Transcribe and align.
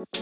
Welcome 0.00 0.14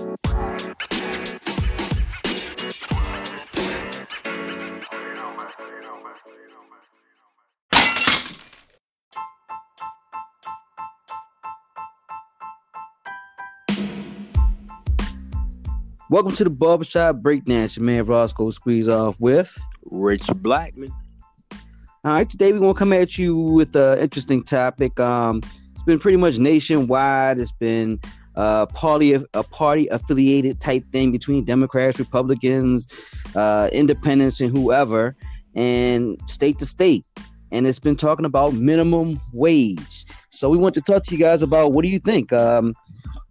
to 16.32 16.42
the 16.42 16.50
Barbershop 16.50 17.16
Breakdown. 17.22 17.68
Your 17.70 17.84
man 17.84 18.04
Roscoe 18.04 18.50
Squeeze 18.50 18.88
off 18.88 19.20
with 19.20 19.56
Rich 19.84 20.26
Blackman. 20.38 20.92
All 21.52 22.14
right, 22.14 22.28
today 22.28 22.52
we're 22.52 22.58
gonna 22.58 22.74
come 22.74 22.92
at 22.92 23.16
you 23.16 23.36
with 23.36 23.76
an 23.76 24.00
interesting 24.00 24.42
topic. 24.42 24.98
Um, 24.98 25.40
it's 25.72 25.84
been 25.84 26.00
pretty 26.00 26.16
much 26.16 26.38
nationwide. 26.38 27.38
It's 27.38 27.52
been 27.52 28.00
uh, 28.38 28.66
party 28.66 29.14
a 29.14 29.42
party 29.42 29.88
affiliated 29.88 30.60
type 30.60 30.84
thing 30.92 31.10
between 31.10 31.44
Democrats, 31.44 31.98
Republicans, 31.98 32.86
uh, 33.34 33.68
Independents, 33.72 34.40
and 34.40 34.56
whoever, 34.56 35.16
and 35.56 36.18
state 36.26 36.58
to 36.60 36.64
state. 36.64 37.04
And 37.50 37.66
it's 37.66 37.80
been 37.80 37.96
talking 37.96 38.24
about 38.24 38.54
minimum 38.54 39.20
wage. 39.32 40.04
So 40.30 40.48
we 40.48 40.56
want 40.56 40.74
to 40.76 40.80
talk 40.80 41.02
to 41.04 41.16
you 41.16 41.18
guys 41.18 41.42
about 41.42 41.72
what 41.72 41.82
do 41.82 41.88
you 41.88 41.98
think? 41.98 42.32
Um, 42.32 42.74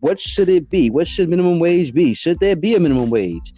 what 0.01 0.19
should 0.19 0.49
it 0.49 0.69
be? 0.69 0.89
What 0.89 1.07
should 1.07 1.29
minimum 1.29 1.59
wage 1.59 1.93
be? 1.93 2.13
Should 2.13 2.39
there 2.39 2.55
be 2.55 2.75
a 2.75 2.79
minimum 2.79 3.09
wage? 3.09 3.53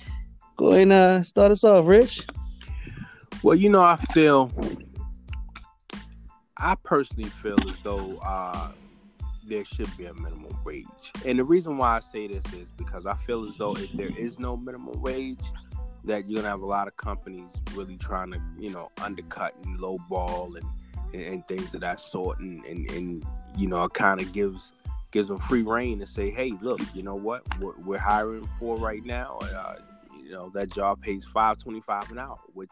Go 0.56 0.68
ahead 0.68 0.84
and 0.84 0.92
uh, 0.92 1.24
start 1.24 1.52
us 1.52 1.64
off, 1.64 1.88
Rich. 1.88 2.28
Well, 3.42 3.56
you 3.56 3.70
know, 3.70 3.82
I 3.82 3.96
feel, 3.96 4.52
I 6.58 6.76
personally 6.76 7.30
feel 7.30 7.58
as 7.68 7.80
though 7.80 8.18
uh, 8.18 8.72
there 9.50 9.66
should 9.66 9.96
be 9.98 10.06
a 10.06 10.14
minimum 10.14 10.58
wage. 10.64 10.86
And 11.26 11.40
the 11.40 11.44
reason 11.44 11.78
why 11.78 11.98
I 11.98 12.00
say 12.00 12.28
this 12.28 12.46
is 12.54 12.68
because 12.78 13.06
I 13.06 13.16
feel 13.16 13.48
as 13.48 13.58
though 13.58 13.76
if 13.76 13.92
there 13.94 14.16
is 14.18 14.40
no 14.40 14.56
minimum 14.56 15.02
wage, 15.02 15.44
that 16.06 16.30
you're 16.30 16.42
gonna 16.42 16.50
have 16.50 16.62
a 16.62 16.66
lot 16.66 16.88
of 16.88 16.96
companies 16.98 17.52
really 17.74 17.98
trying 17.98 18.32
to, 18.32 18.42
you 18.58 18.72
know, 18.72 18.90
undercut 19.02 19.54
and 19.64 19.80
lowball 19.80 20.56
and 20.58 20.66
and, 21.12 21.44
things 21.48 21.74
of 21.74 21.82
that 21.82 22.00
sort, 22.00 22.40
and 22.40 22.64
and, 22.66 22.90
and 22.92 23.26
you 23.58 23.68
know, 23.68 23.84
it 23.84 23.94
kind 23.94 24.22
of 24.22 24.32
gives 24.32 24.74
gives 25.12 25.28
them 25.28 25.40
free 25.40 25.64
reign 25.64 26.00
to 26.00 26.06
say, 26.06 26.30
hey, 26.30 26.54
look, 26.62 26.80
you 26.94 27.02
know 27.02 27.16
what, 27.16 27.42
we're, 27.60 27.76
we're 27.80 27.98
hiring 27.98 28.48
for 28.60 28.78
right 28.78 29.04
now. 29.04 29.40
Uh, 29.42 29.76
you 30.16 30.32
know, 30.32 30.52
that 30.54 30.72
job 30.72 31.02
pays 31.02 31.26
five 31.26 31.58
twenty 31.58 31.82
five 31.82 32.10
an 32.12 32.20
hour, 32.20 32.40
which 32.54 32.72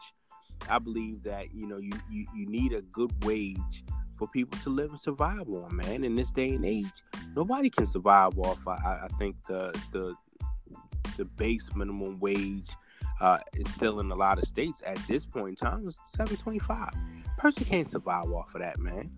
I 0.68 0.78
believe 0.78 1.22
that 1.24 1.52
you 1.54 1.66
know 1.66 1.78
you, 1.78 1.92
you 2.10 2.26
you 2.34 2.46
need 2.46 2.72
a 2.72 2.82
good 2.82 3.12
wage 3.24 3.84
for 4.18 4.28
people 4.28 4.58
to 4.60 4.70
live 4.70 4.90
and 4.90 5.00
survive 5.00 5.48
on, 5.48 5.76
man. 5.76 6.04
In 6.04 6.14
this 6.14 6.30
day 6.30 6.50
and 6.50 6.64
age, 6.64 7.02
nobody 7.36 7.70
can 7.70 7.86
survive 7.86 8.38
off. 8.38 8.66
I, 8.66 8.72
I 9.04 9.08
think 9.18 9.36
the 9.46 9.78
the 9.92 10.14
the 11.16 11.24
base 11.24 11.74
minimum 11.74 12.18
wage 12.20 12.70
uh, 13.20 13.38
is 13.54 13.72
still 13.72 14.00
in 14.00 14.10
a 14.10 14.14
lot 14.14 14.38
of 14.38 14.44
states 14.46 14.82
at 14.86 14.96
this 15.08 15.26
point 15.26 15.48
in 15.48 15.56
time 15.56 15.88
is 15.88 15.98
seven 16.04 16.36
twenty 16.36 16.58
five. 16.58 16.92
Person 17.36 17.64
can't 17.64 17.88
survive 17.88 18.30
off 18.32 18.54
of 18.54 18.60
that, 18.60 18.78
man. 18.78 19.10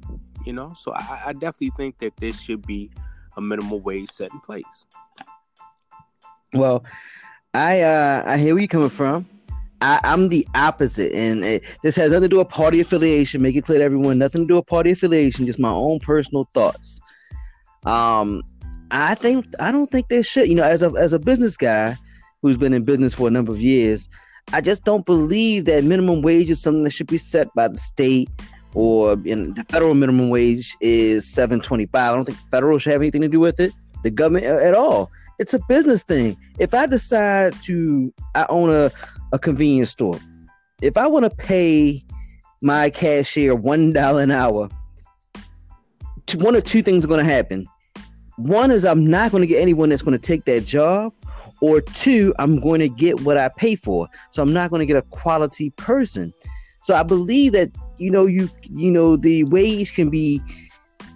You 0.45 0.53
know, 0.53 0.75
so 0.75 0.93
I, 0.93 1.23
I 1.27 1.33
definitely 1.33 1.73
think 1.77 1.99
that 1.99 2.17
this 2.17 2.41
should 2.41 2.67
be 2.67 2.91
a 3.37 3.41
minimum 3.41 3.83
wage 3.83 4.11
set 4.11 4.33
in 4.33 4.41
place. 4.41 4.85
Well, 6.53 6.85
I 7.55 7.81
uh, 7.83 8.25
I 8.27 8.39
hear 8.39 8.55
where 8.55 8.63
you're 8.63 8.69
coming 8.69 8.89
from. 8.89 9.27
I, 9.81 10.01
am 10.05 10.29
the 10.29 10.47
opposite, 10.55 11.13
and 11.13 11.45
it, 11.45 11.79
this 11.83 11.97
has 11.97 12.13
nothing 12.13 12.23
to 12.23 12.29
do 12.29 12.39
with 12.39 12.49
party 12.49 12.81
affiliation. 12.81 13.43
Make 13.43 13.57
it 13.57 13.65
clear 13.65 13.79
to 13.79 13.85
everyone, 13.85 14.19
nothing 14.19 14.43
to 14.43 14.47
do 14.47 14.57
with 14.57 14.67
party 14.67 14.91
affiliation. 14.91 15.47
Just 15.47 15.59
my 15.59 15.71
own 15.71 16.01
personal 16.01 16.45
thoughts. 16.53 17.01
Um, 17.85 18.43
I 18.91 19.15
think 19.15 19.47
I 19.59 19.73
don't 19.73 19.89
think 19.89 20.09
they 20.09 20.23
should. 20.23 20.49
You 20.49 20.55
know, 20.55 20.65
as 20.65 20.83
a 20.83 20.93
as 20.99 21.13
a 21.13 21.19
business 21.19 21.57
guy 21.57 21.97
who's 22.43 22.57
been 22.57 22.73
in 22.73 22.85
business 22.85 23.15
for 23.15 23.29
a 23.29 23.31
number 23.31 23.53
of 23.53 23.61
years, 23.61 24.09
I 24.53 24.61
just 24.61 24.85
don't 24.85 25.07
believe 25.07 25.65
that 25.67 25.85
minimum 25.85 26.23
wage 26.23 26.51
is 26.51 26.61
something 26.61 26.85
that 26.85 26.91
should 26.91 27.07
be 27.07 27.19
set 27.19 27.53
by 27.55 27.69
the 27.69 27.77
state 27.77 28.29
or 28.75 29.17
the 29.17 29.65
federal 29.69 29.95
minimum 29.95 30.29
wage 30.29 30.77
is 30.81 31.29
725 31.29 32.01
i 32.01 32.15
don't 32.15 32.25
think 32.25 32.39
federal 32.51 32.79
should 32.79 32.93
have 32.93 33.03
anything 33.03 33.21
to 33.21 33.29
do 33.29 33.41
with 33.41 33.59
it 33.59 33.73
the 34.05 34.11
government 34.11 34.45
at 34.47 34.75
all 34.75 35.11
it's 35.39 35.55
a 35.55 35.61
business 35.69 36.05
thing 36.05 36.37
if 36.59 36.73
i 36.73 36.87
decide 36.87 37.53
to 37.63 38.13
i 38.35 38.47
own 38.49 38.71
a, 38.71 38.91
a 39.33 39.39
convenience 39.39 39.91
store. 39.91 40.19
If 40.83 40.97
i 40.97 41.07
want 41.07 41.25
to 41.25 41.31
pay 41.31 42.05
my 42.63 42.91
cashier 42.91 43.55
one 43.55 43.93
dollar 43.93 44.23
an 44.23 44.31
hour 44.31 44.69
one 46.37 46.55
or 46.55 46.61
two 46.61 46.81
things 46.81 47.05
are 47.05 47.09
going 47.09 47.25
to 47.25 47.33
happen. 47.33 47.67
One 48.37 48.71
is 48.71 48.85
i'm 48.85 49.07
not 49.07 49.31
going 49.31 49.43
to 49.43 49.47
get 49.47 49.61
anyone 49.61 49.89
that's 49.89 50.03
going 50.03 50.19
to 50.19 50.25
take 50.25 50.45
that 50.45 50.65
job 50.65 51.13
or 51.61 51.81
two 51.81 52.35
i'm 52.39 52.61
going 52.61 52.81
to 52.81 52.89
get 52.89 53.21
what 53.23 53.37
i 53.37 53.49
pay 53.49 53.75
for. 53.75 54.09
So 54.31 54.43
i'm 54.43 54.53
not 54.53 54.71
going 54.71 54.81
to 54.81 54.87
get 54.87 54.97
a 54.97 55.03
quality 55.03 55.71
person. 55.71 56.33
So 56.83 56.95
i 56.95 57.03
believe 57.03 57.53
that 57.53 57.71
you 57.99 58.11
know 58.11 58.27
you 58.27 58.49
you 58.63 58.91
know 58.91 59.17
the 59.17 59.45
wage 59.45 59.95
can 59.95 60.11
be 60.11 60.41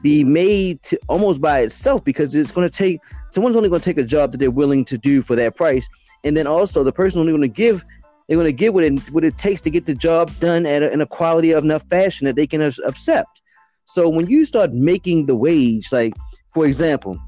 be 0.02 0.22
made 0.22 0.82
to 0.82 1.00
almost 1.08 1.40
by 1.40 1.60
itself 1.60 2.04
because 2.04 2.34
it's 2.34 2.52
going 2.52 2.68
to 2.68 2.72
take 2.72 3.00
someone's 3.30 3.56
only 3.56 3.70
going 3.70 3.80
to 3.80 3.84
take 3.84 3.98
a 3.98 4.06
job 4.06 4.32
that 4.32 4.38
they're 4.38 4.50
willing 4.50 4.84
to 4.84 4.98
do 4.98 5.22
for 5.22 5.34
that 5.34 5.56
price. 5.56 5.88
And 6.22 6.36
then 6.36 6.46
also 6.46 6.84
the 6.84 6.92
person 6.92 7.20
only 7.20 7.32
going 7.32 7.42
to 7.42 7.48
give 7.48 7.84
they're 8.26 8.36
going 8.36 8.46
to 8.46 8.52
get 8.52 8.72
what 8.72 8.84
it, 8.84 8.98
what 9.12 9.24
it 9.24 9.36
takes 9.36 9.60
to 9.62 9.70
get 9.70 9.86
the 9.86 9.94
job 9.94 10.32
done 10.40 10.66
at 10.66 10.82
a, 10.82 10.92
in 10.92 11.00
a 11.00 11.06
quality 11.06 11.52
of 11.52 11.64
enough 11.64 11.84
fashion 11.88 12.24
that 12.26 12.36
they 12.36 12.46
can 12.46 12.62
accept 12.62 13.42
so 13.86 14.08
when 14.08 14.26
you 14.26 14.44
start 14.44 14.72
making 14.72 15.26
the 15.26 15.36
wage 15.36 15.92
like 15.92 16.14
for 16.52 16.66
example 16.66 17.18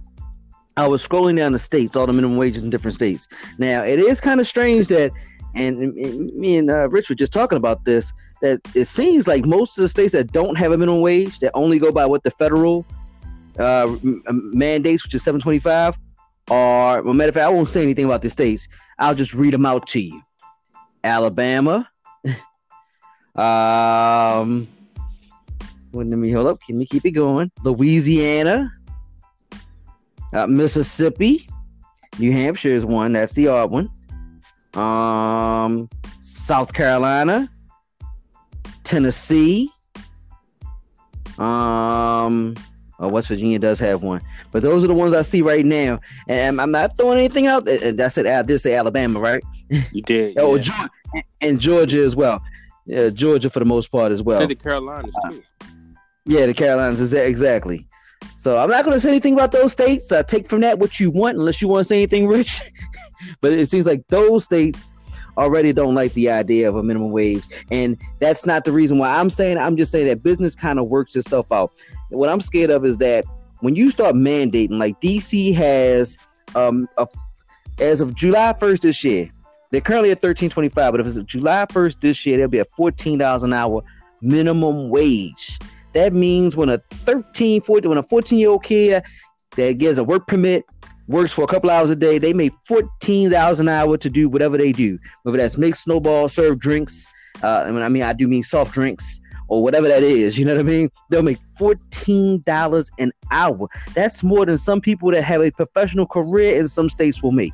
i 0.76 0.86
was 0.86 1.06
scrolling 1.06 1.36
down 1.36 1.52
the 1.52 1.58
states 1.58 1.96
all 1.96 2.06
the 2.06 2.12
minimum 2.12 2.36
wages 2.36 2.64
in 2.64 2.70
different 2.70 2.94
states 2.94 3.28
now 3.58 3.82
it 3.82 3.98
is 3.98 4.20
kind 4.20 4.40
of 4.40 4.46
strange 4.46 4.86
that 4.88 5.10
and, 5.56 5.96
and 5.96 6.34
me 6.34 6.58
and 6.58 6.70
uh, 6.70 6.88
Rich 6.88 7.08
were 7.08 7.14
just 7.14 7.32
talking 7.32 7.56
about 7.56 7.84
this. 7.84 8.12
That 8.42 8.60
it 8.74 8.84
seems 8.84 9.26
like 9.26 9.46
most 9.46 9.78
of 9.78 9.82
the 9.82 9.88
states 9.88 10.12
that 10.12 10.32
don't 10.32 10.56
have 10.56 10.72
a 10.72 10.78
minimum 10.78 11.00
wage, 11.00 11.38
that 11.38 11.50
only 11.54 11.78
go 11.78 11.90
by 11.90 12.04
what 12.06 12.22
the 12.22 12.30
federal 12.30 12.84
uh, 13.58 13.96
mandates, 14.02 15.04
which 15.04 15.14
is 15.14 15.24
seven 15.24 15.40
twenty 15.40 15.58
five, 15.58 15.98
are. 16.50 17.02
Well, 17.02 17.14
matter 17.14 17.30
of 17.30 17.34
fact, 17.34 17.46
I 17.46 17.48
won't 17.48 17.68
say 17.68 17.82
anything 17.82 18.04
about 18.04 18.22
the 18.22 18.28
states. 18.28 18.68
I'll 18.98 19.14
just 19.14 19.34
read 19.34 19.54
them 19.54 19.66
out 19.66 19.86
to 19.88 20.00
you. 20.00 20.22
Alabama. 21.06 21.88
um. 23.34 24.68
Let 25.92 26.06
me 26.08 26.30
hold 26.30 26.48
up. 26.48 26.60
Can 26.60 26.76
we 26.76 26.84
keep 26.84 27.06
it 27.06 27.12
going? 27.12 27.50
Louisiana, 27.64 28.70
uh, 30.34 30.46
Mississippi, 30.46 31.48
New 32.18 32.32
Hampshire 32.32 32.68
is 32.68 32.84
one. 32.84 33.12
That's 33.12 33.32
the 33.32 33.48
odd 33.48 33.70
one 33.70 33.88
um, 34.76 35.88
South 36.20 36.72
Carolina, 36.72 37.48
Tennessee, 38.84 39.70
um, 41.38 42.54
oh, 42.98 43.08
West 43.08 43.28
Virginia 43.28 43.58
does 43.58 43.78
have 43.78 44.02
one, 44.02 44.20
but 44.52 44.62
those 44.62 44.84
are 44.84 44.88
the 44.88 44.94
ones 44.94 45.14
I 45.14 45.22
see 45.22 45.42
right 45.42 45.64
now. 45.64 46.00
And 46.28 46.60
I'm 46.60 46.70
not 46.70 46.96
throwing 46.96 47.18
anything 47.18 47.46
out. 47.46 47.66
And 47.68 48.00
I 48.00 48.08
said 48.08 48.26
I 48.26 48.42
did 48.42 48.58
say 48.58 48.74
Alabama, 48.74 49.20
right? 49.20 49.42
You 49.92 50.02
did. 50.02 50.38
oh, 50.38 50.58
Georgia, 50.58 50.90
and 51.40 51.60
Georgia 51.60 52.04
as 52.04 52.14
well. 52.14 52.40
Yeah, 52.84 53.10
Georgia 53.10 53.50
for 53.50 53.58
the 53.58 53.64
most 53.64 53.90
part 53.90 54.12
as 54.12 54.22
well. 54.22 54.46
the 54.46 54.54
Carolinas 54.54 55.12
too. 55.28 55.42
Yeah, 56.24 56.46
the 56.46 56.54
Carolinas 56.54 57.00
is 57.00 57.12
exactly. 57.14 57.86
So 58.34 58.58
I'm 58.58 58.70
not 58.70 58.84
going 58.84 58.94
to 58.94 59.00
say 59.00 59.10
anything 59.10 59.34
about 59.34 59.52
those 59.52 59.72
states. 59.72 60.12
I 60.12 60.22
take 60.22 60.48
from 60.48 60.60
that 60.60 60.78
what 60.78 61.00
you 61.00 61.10
want, 61.10 61.38
unless 61.38 61.60
you 61.60 61.68
want 61.68 61.80
to 61.80 61.84
say 61.84 61.96
anything, 61.98 62.26
Rich. 62.26 62.60
but 63.40 63.52
it 63.52 63.66
seems 63.68 63.86
like 63.86 64.06
those 64.08 64.44
states 64.44 64.92
already 65.36 65.72
don't 65.72 65.94
like 65.94 66.12
the 66.14 66.30
idea 66.30 66.68
of 66.68 66.76
a 66.76 66.82
minimum 66.82 67.10
wage, 67.10 67.44
and 67.70 67.96
that's 68.20 68.46
not 68.46 68.64
the 68.64 68.72
reason 68.72 68.98
why 68.98 69.18
I'm 69.18 69.30
saying. 69.30 69.58
I'm 69.58 69.76
just 69.76 69.90
saying 69.90 70.06
that 70.08 70.22
business 70.22 70.54
kind 70.54 70.78
of 70.78 70.88
works 70.88 71.16
itself 71.16 71.52
out. 71.52 71.72
What 72.10 72.28
I'm 72.28 72.40
scared 72.40 72.70
of 72.70 72.84
is 72.84 72.98
that 72.98 73.24
when 73.60 73.74
you 73.74 73.90
start 73.90 74.14
mandating, 74.14 74.78
like 74.78 75.00
DC 75.00 75.54
has, 75.54 76.18
um, 76.54 76.88
a, 76.98 77.06
as 77.80 78.00
of 78.00 78.14
July 78.14 78.54
1st 78.58 78.80
this 78.80 79.04
year, 79.04 79.30
they're 79.70 79.80
currently 79.80 80.10
at 80.10 80.22
13.25, 80.22 80.74
but 80.74 81.00
if 81.00 81.06
it's 81.06 81.18
July 81.24 81.66
1st 81.68 82.00
this 82.00 82.24
year, 82.24 82.38
they'll 82.38 82.48
be 82.48 82.60
at 82.60 82.70
14 82.70 83.18
dollars 83.18 83.42
an 83.42 83.52
hour 83.52 83.82
minimum 84.22 84.90
wage. 84.90 85.58
That 85.92 86.12
means 86.12 86.56
when 86.56 86.68
a 86.68 86.78
13, 86.90 87.60
14, 87.62 87.88
when 87.88 87.98
a 87.98 88.02
14 88.02 88.38
year 88.38 88.50
old 88.50 88.62
kid 88.62 89.02
that 89.56 89.78
gets 89.78 89.98
a 89.98 90.04
work 90.04 90.26
permit 90.26 90.64
works 91.08 91.32
for 91.32 91.42
a 91.42 91.46
couple 91.46 91.70
hours 91.70 91.90
a 91.90 91.96
day. 91.96 92.18
They 92.18 92.32
make 92.32 92.52
fourteen 92.66 93.30
thousand 93.30 93.68
an 93.68 93.74
hour 93.74 93.96
to 93.96 94.10
do 94.10 94.28
whatever 94.28 94.56
they 94.56 94.72
do, 94.72 94.98
whether 95.22 95.38
that's 95.38 95.56
make 95.56 95.74
snowballs, 95.74 96.34
serve 96.34 96.58
drinks. 96.58 97.06
Uh, 97.42 97.64
I 97.66 97.70
mean, 97.70 97.82
I 97.82 97.88
mean, 97.88 98.02
I 98.02 98.12
do 98.12 98.28
mean 98.28 98.42
soft 98.42 98.72
drinks 98.72 99.20
or 99.48 99.62
whatever 99.62 99.88
that 99.88 100.02
is. 100.02 100.38
You 100.38 100.44
know 100.44 100.54
what 100.54 100.60
I 100.60 100.64
mean? 100.64 100.90
They'll 101.10 101.22
make 101.22 101.38
fourteen 101.58 102.42
dollars 102.46 102.90
an 102.98 103.12
hour. 103.30 103.68
That's 103.94 104.22
more 104.22 104.46
than 104.46 104.58
some 104.58 104.80
people 104.80 105.10
that 105.10 105.22
have 105.22 105.40
a 105.40 105.50
professional 105.50 106.06
career 106.06 106.60
in 106.60 106.68
some 106.68 106.88
states 106.88 107.22
will 107.22 107.32
make. 107.32 107.52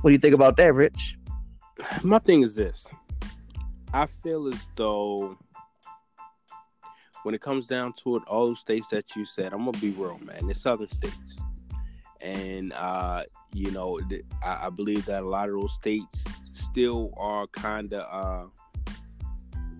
What 0.00 0.10
do 0.10 0.12
you 0.12 0.18
think 0.18 0.34
about 0.34 0.56
that, 0.56 0.74
Rich? 0.74 1.18
My 2.02 2.18
thing 2.18 2.42
is 2.42 2.54
this: 2.54 2.86
I 3.92 4.06
feel 4.06 4.48
as 4.48 4.68
though 4.76 5.38
when 7.24 7.34
it 7.34 7.40
comes 7.40 7.66
down 7.66 7.92
to 8.04 8.16
it, 8.16 8.22
all 8.26 8.46
those 8.46 8.60
states 8.60 8.88
that 8.88 9.16
you 9.16 9.24
said, 9.24 9.52
I'm 9.52 9.64
gonna 9.64 9.78
be 9.78 9.90
real, 9.90 10.18
man. 10.18 10.46
The 10.46 10.54
southern 10.54 10.88
states 10.88 11.40
and 12.20 12.72
uh, 12.72 13.24
you 13.52 13.70
know, 13.70 13.98
th- 14.08 14.24
I, 14.42 14.66
I, 14.66 14.70
believe 14.70 15.06
that 15.06 15.22
a 15.22 15.28
lot 15.28 15.48
of 15.48 15.60
those 15.60 15.74
states 15.74 16.24
still 16.52 17.12
are 17.16 17.46
kind 17.48 17.92
of 17.94 18.50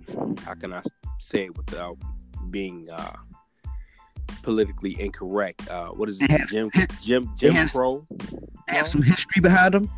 uh, 0.06 0.26
how 0.44 0.54
can 0.54 0.72
I 0.72 0.82
say 1.28 1.44
it 1.44 1.56
without 1.56 1.98
being 2.50 2.88
uh, 2.90 3.16
politically 4.42 5.00
incorrect? 5.00 5.68
Uh, 5.68 5.88
what 5.88 6.08
is 6.08 6.20
it, 6.20 6.30
have, 6.30 6.48
Jim 6.48 6.70
Jim 7.02 7.30
Jim 7.36 7.52
have, 7.52 7.72
Crow? 7.72 8.06
Have 8.68 8.86
some 8.86 9.00
history 9.00 9.40
behind 9.40 9.72
them. 9.72 9.90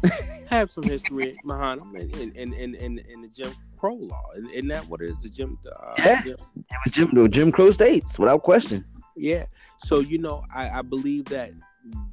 have 0.49 0.71
some 0.71 0.85
history 0.85 1.37
behind 1.45 1.81
them, 1.81 1.97
and 1.97 2.15
in 2.15 2.53
in 2.53 2.77
in 2.77 2.99
in 3.01 3.21
the 3.21 3.27
Jim 3.27 3.53
Crow 3.77 3.95
law. 3.95 4.31
Isn't 4.37 4.69
that 4.69 4.87
what 4.87 5.01
it 5.01 5.11
is? 5.11 5.19
The 5.25 5.29
Jim. 5.29 5.59
Uh, 5.67 5.93
yeah, 5.99 6.23
Jim? 6.23 6.37
it 6.57 6.77
was 6.85 6.93
Jim 6.93 7.31
Jim 7.33 7.51
Crow 7.51 7.73
states 7.73 8.17
without 8.17 8.45
question. 8.45 8.85
Yeah. 9.17 9.47
So 9.79 9.99
you 9.99 10.19
know, 10.19 10.45
I, 10.55 10.71
I 10.71 10.83
believe 10.83 11.25
that 11.27 11.51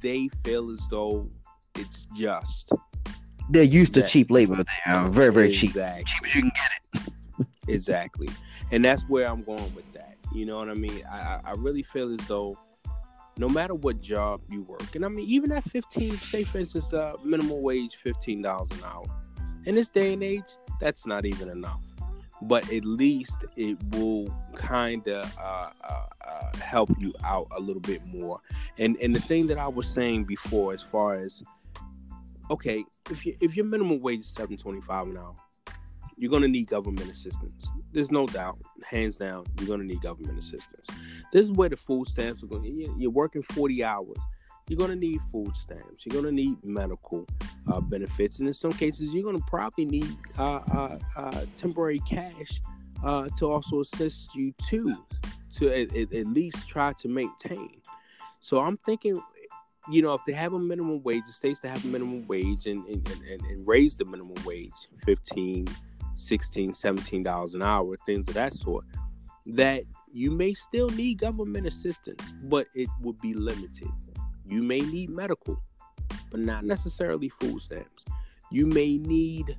they 0.00 0.28
feel 0.42 0.70
as 0.70 0.80
though 0.90 1.30
it's 1.76 2.08
just. 2.16 2.72
They're 3.50 3.62
used 3.62 3.94
to 3.94 4.02
cheap 4.02 4.30
labor. 4.30 4.56
They 4.56 4.92
are 4.92 5.08
very, 5.08 5.32
very 5.32 5.46
exactly. 5.46 6.04
cheap. 6.04 6.06
Cheap 6.06 6.24
as 6.24 6.34
you 6.34 6.40
can 6.42 6.52
get 6.54 7.06
it. 7.06 7.12
exactly. 7.68 8.28
And 8.70 8.84
that's 8.84 9.02
where 9.02 9.26
I'm 9.28 9.42
going 9.42 9.74
with 9.74 9.90
that. 9.94 10.16
You 10.34 10.44
know 10.44 10.56
what 10.56 10.68
I 10.68 10.74
mean? 10.74 11.02
I, 11.10 11.40
I 11.44 11.52
really 11.52 11.82
feel 11.82 12.12
as 12.12 12.26
though 12.28 12.58
no 13.38 13.48
matter 13.48 13.74
what 13.74 14.00
job 14.00 14.40
you 14.50 14.62
work, 14.62 14.94
and 14.96 15.04
I 15.04 15.08
mean, 15.08 15.26
even 15.28 15.52
at 15.52 15.64
15, 15.64 16.16
say 16.16 16.44
for 16.44 16.58
instance, 16.58 16.92
uh, 16.92 17.14
minimum 17.24 17.62
wage 17.62 17.96
$15 18.04 18.38
an 18.38 18.84
hour. 18.84 19.04
In 19.64 19.76
this 19.76 19.88
day 19.88 20.12
and 20.12 20.22
age, 20.22 20.56
that's 20.80 21.06
not 21.06 21.24
even 21.24 21.48
enough. 21.48 21.84
But 22.42 22.72
at 22.72 22.84
least 22.84 23.38
it 23.56 23.76
will 23.90 24.32
kind 24.54 25.06
of 25.08 25.38
uh, 25.38 25.70
uh, 25.82 26.06
uh, 26.26 26.56
help 26.58 26.90
you 26.98 27.12
out 27.24 27.48
a 27.56 27.60
little 27.60 27.82
bit 27.82 28.04
more. 28.06 28.40
And 28.78 28.96
and 28.98 29.14
the 29.14 29.20
thing 29.20 29.48
that 29.48 29.58
I 29.58 29.66
was 29.66 29.88
saying 29.88 30.24
before, 30.24 30.72
as 30.72 30.80
far 30.80 31.16
as 31.16 31.42
okay, 32.48 32.84
if 33.10 33.26
you 33.26 33.36
if 33.40 33.56
your 33.56 33.66
minimum 33.66 34.00
wage 34.00 34.20
is 34.20 34.26
seven 34.26 34.56
twenty 34.56 34.80
five 34.80 35.08
an 35.08 35.16
hour, 35.16 35.34
you're 36.18 36.30
gonna 36.30 36.48
need 36.48 36.68
government 36.68 37.10
assistance. 37.10 37.70
There's 37.92 38.10
no 38.10 38.26
doubt, 38.26 38.58
hands 38.84 39.16
down, 39.16 39.44
you're 39.58 39.68
gonna 39.68 39.84
need 39.84 40.02
government 40.02 40.38
assistance. 40.38 40.88
This 41.32 41.46
is 41.46 41.52
where 41.52 41.68
the 41.68 41.76
food 41.76 42.08
stamps 42.08 42.42
are 42.42 42.46
going. 42.46 42.94
You're 42.98 43.10
working 43.10 43.42
forty 43.42 43.84
hours 43.84 44.18
you're 44.68 44.78
going 44.78 44.90
to 44.90 44.96
need 44.96 45.20
food 45.32 45.56
stamps. 45.56 46.04
You're 46.04 46.12
going 46.12 46.26
to 46.26 46.32
need 46.32 46.62
medical 46.62 47.26
uh, 47.72 47.80
benefits. 47.80 48.38
And 48.38 48.46
in 48.46 48.54
some 48.54 48.72
cases, 48.72 49.12
you're 49.12 49.22
going 49.22 49.38
to 49.38 49.44
probably 49.46 49.86
need 49.86 50.16
uh, 50.38 50.60
uh, 50.70 50.98
uh 51.16 51.44
temporary 51.56 52.00
cash 52.00 52.60
uh, 53.02 53.28
to 53.38 53.50
also 53.50 53.80
assist 53.80 54.34
you 54.34 54.52
too, 54.68 54.94
to 55.54 55.70
at, 55.70 55.96
at, 55.96 56.26
least 56.26 56.68
try 56.68 56.92
to 56.94 57.08
maintain. 57.08 57.80
So 58.40 58.60
I'm 58.60 58.76
thinking, 58.78 59.20
you 59.90 60.02
know, 60.02 60.12
if 60.12 60.24
they 60.26 60.32
have 60.32 60.52
a 60.52 60.58
minimum 60.58 61.02
wage, 61.02 61.24
the 61.26 61.32
states 61.32 61.60
that 61.60 61.70
have 61.70 61.84
a 61.84 61.88
minimum 61.88 62.26
wage 62.26 62.66
and, 62.66 62.84
and, 62.86 63.08
and, 63.30 63.40
and 63.42 63.66
raise 63.66 63.96
the 63.96 64.04
minimum 64.04 64.36
wage 64.44 64.88
15 65.04 65.66
16 66.18 66.72
17 66.72 67.22
dollars 67.22 67.54
an 67.54 67.62
hour 67.62 67.96
things 68.06 68.26
of 68.28 68.34
that 68.34 68.52
sort 68.54 68.84
that 69.46 69.82
you 70.12 70.30
may 70.30 70.52
still 70.52 70.88
need 70.90 71.18
government 71.18 71.66
assistance 71.66 72.32
but 72.44 72.66
it 72.74 72.88
would 73.00 73.18
be 73.20 73.34
limited 73.34 73.88
you 74.48 74.62
may 74.62 74.80
need 74.80 75.10
medical, 75.10 75.62
but 76.30 76.40
not 76.40 76.64
necessarily 76.64 77.28
food 77.28 77.60
stamps. 77.60 78.04
You 78.50 78.66
may 78.66 78.96
need 78.96 79.56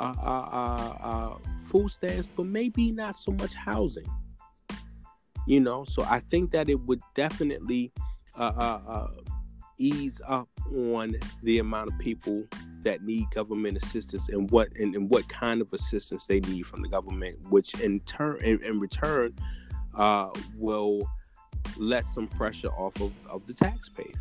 uh, 0.00 0.14
uh, 0.20 0.48
uh, 0.52 0.96
uh, 1.00 1.38
food 1.60 1.90
stamps, 1.90 2.28
but 2.34 2.46
maybe 2.46 2.90
not 2.90 3.14
so 3.14 3.32
much 3.32 3.54
housing. 3.54 4.06
You 5.46 5.60
know, 5.60 5.84
so 5.84 6.04
I 6.08 6.20
think 6.20 6.50
that 6.52 6.68
it 6.68 6.80
would 6.80 7.00
definitely 7.14 7.92
uh, 8.36 8.52
uh, 8.56 9.08
ease 9.78 10.20
up 10.26 10.48
on 10.74 11.14
the 11.42 11.58
amount 11.58 11.92
of 11.92 11.98
people 11.98 12.44
that 12.84 13.02
need 13.02 13.30
government 13.30 13.82
assistance 13.82 14.28
and 14.28 14.50
what 14.50 14.68
and, 14.76 14.94
and, 14.94 15.10
what 15.10 15.28
kind 15.28 15.60
of 15.60 15.72
assistance 15.72 16.26
they 16.26 16.40
need 16.40 16.66
from 16.66 16.82
the 16.82 16.88
government, 16.88 17.36
which 17.50 17.78
in 17.80 18.00
turn 18.00 18.38
in, 18.44 18.62
in 18.62 18.78
return 18.78 19.34
uh, 19.96 20.28
will 20.56 21.08
let 21.76 22.06
some 22.06 22.28
pressure 22.28 22.68
off 22.68 22.94
of, 23.00 23.12
of 23.28 23.46
the 23.46 23.54
taxpayers. 23.54 24.14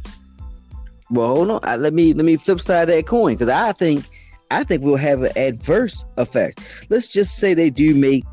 Well, 1.09 1.27
hold 1.27 1.51
on. 1.51 1.59
I, 1.63 1.75
let 1.75 1.93
me 1.93 2.13
let 2.13 2.25
me 2.25 2.37
flip 2.37 2.59
side 2.59 2.87
that 2.89 3.05
coin 3.05 3.35
because 3.35 3.49
I 3.49 3.71
think 3.73 4.07
I 4.51 4.63
think 4.63 4.83
we'll 4.83 4.95
have 4.95 5.23
an 5.23 5.31
adverse 5.37 6.05
effect. 6.17 6.87
Let's 6.89 7.07
just 7.07 7.37
say 7.37 7.53
they 7.53 7.69
do 7.69 7.93
make, 7.93 8.23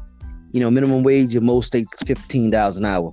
you 0.53 0.61
know, 0.61 0.71
minimum 0.71 1.03
wage 1.03 1.35
in 1.35 1.45
most 1.45 1.67
states 1.67 2.03
fifteen 2.07 2.51
dollars 2.51 2.77
an 2.77 2.85
hour. 2.85 3.13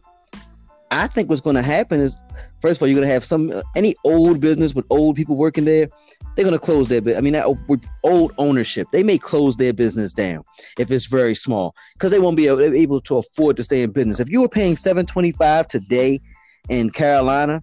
I 0.91 1.07
think 1.07 1.29
what's 1.29 1.41
going 1.41 1.57
to 1.57 1.61
happen 1.61 1.99
is, 1.99 2.15
first 2.61 2.77
of 2.77 2.83
all, 2.83 2.87
you're 2.87 2.95
going 2.95 3.07
to 3.07 3.13
have 3.13 3.23
some 3.23 3.51
any 3.75 3.95
old 4.05 4.39
business 4.39 4.73
with 4.73 4.85
old 4.89 5.15
people 5.15 5.35
working 5.35 5.65
there 5.65 5.89
they're 6.37 6.45
going 6.45 6.57
to 6.57 6.63
close 6.63 6.87
their. 6.87 7.01
I 7.17 7.21
mean, 7.21 7.33
that 7.33 7.49
with 7.67 7.83
old 8.03 8.31
ownership, 8.37 8.87
they 8.91 9.01
may 9.01 9.17
close 9.17 9.55
their 9.55 9.73
business 9.73 10.13
down 10.13 10.43
if 10.77 10.91
it's 10.91 11.05
very 11.05 11.33
small 11.33 11.75
because 11.93 12.11
they 12.11 12.19
won't 12.19 12.37
be 12.37 12.47
able, 12.47 12.61
able, 12.61 13.01
to 13.01 13.17
afford 13.17 13.57
to 13.57 13.63
stay 13.63 13.81
in 13.81 13.89
business. 13.89 14.19
If 14.19 14.29
you 14.29 14.41
were 14.41 14.47
paying 14.47 14.75
seven 14.75 15.07
twenty 15.07 15.31
five 15.31 15.67
today 15.67 16.21
in 16.69 16.91
Carolina, 16.91 17.59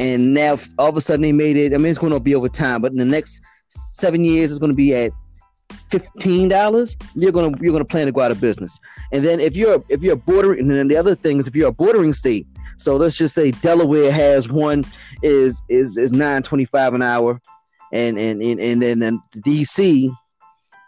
and 0.00 0.34
now 0.34 0.58
all 0.76 0.88
of 0.88 0.96
a 0.96 1.00
sudden 1.00 1.22
they 1.22 1.32
made 1.32 1.56
it. 1.56 1.72
I 1.72 1.76
mean, 1.78 1.86
it's 1.86 2.00
going 2.00 2.12
to 2.12 2.18
be 2.18 2.34
over 2.34 2.48
time, 2.48 2.82
but 2.82 2.90
in 2.90 2.98
the 2.98 3.04
next 3.04 3.40
seven 3.68 4.24
years, 4.24 4.50
it's 4.50 4.58
going 4.58 4.72
to 4.72 4.76
be 4.76 4.92
at 4.92 5.12
fifteen 5.88 6.48
dollars. 6.48 6.96
You're 7.14 7.30
gonna 7.30 7.56
you're 7.60 7.72
gonna 7.72 7.84
plan 7.84 8.06
to 8.06 8.12
go 8.12 8.22
out 8.22 8.32
of 8.32 8.40
business. 8.40 8.76
And 9.12 9.24
then 9.24 9.38
if 9.38 9.56
you're 9.56 9.84
if 9.88 10.02
you're 10.02 10.16
bordering, 10.16 10.60
and 10.60 10.70
then 10.72 10.88
the 10.88 10.96
other 10.96 11.14
thing 11.14 11.38
is 11.38 11.46
if 11.46 11.54
you're 11.54 11.68
a 11.68 11.72
bordering 11.72 12.12
state. 12.12 12.46
So 12.78 12.96
let's 12.96 13.16
just 13.16 13.34
say 13.34 13.52
Delaware 13.52 14.10
has 14.10 14.48
one 14.48 14.84
is 15.22 15.62
is 15.68 15.96
is 15.96 16.12
nine 16.12 16.42
twenty 16.42 16.64
five 16.64 16.92
an 16.92 17.02
hour 17.02 17.40
and 17.92 18.18
and 18.18 18.42
and 18.42 18.82
and 18.82 19.02
then 19.02 19.20
DC 19.36 20.10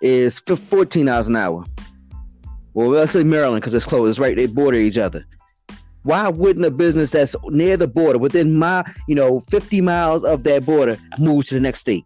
is 0.00 0.38
fourteen 0.38 1.06
dollars 1.06 1.28
an 1.28 1.36
hour. 1.36 1.64
Well, 2.74 2.88
let's 2.88 3.12
say 3.12 3.24
Maryland 3.24 3.60
because 3.60 3.74
it's 3.74 3.84
close. 3.84 4.10
It's 4.10 4.18
right. 4.18 4.36
They 4.36 4.46
border 4.46 4.78
each 4.78 4.98
other. 4.98 5.24
Why 6.04 6.28
wouldn't 6.28 6.64
a 6.64 6.70
business 6.70 7.10
that's 7.10 7.34
near 7.48 7.76
the 7.76 7.88
border, 7.88 8.18
within 8.18 8.56
my, 8.56 8.84
you 9.08 9.14
know, 9.14 9.40
50 9.50 9.80
miles 9.80 10.24
of 10.24 10.44
that 10.44 10.64
border, 10.64 10.96
move 11.18 11.46
to 11.46 11.54
the 11.54 11.60
next 11.60 11.80
state? 11.80 12.04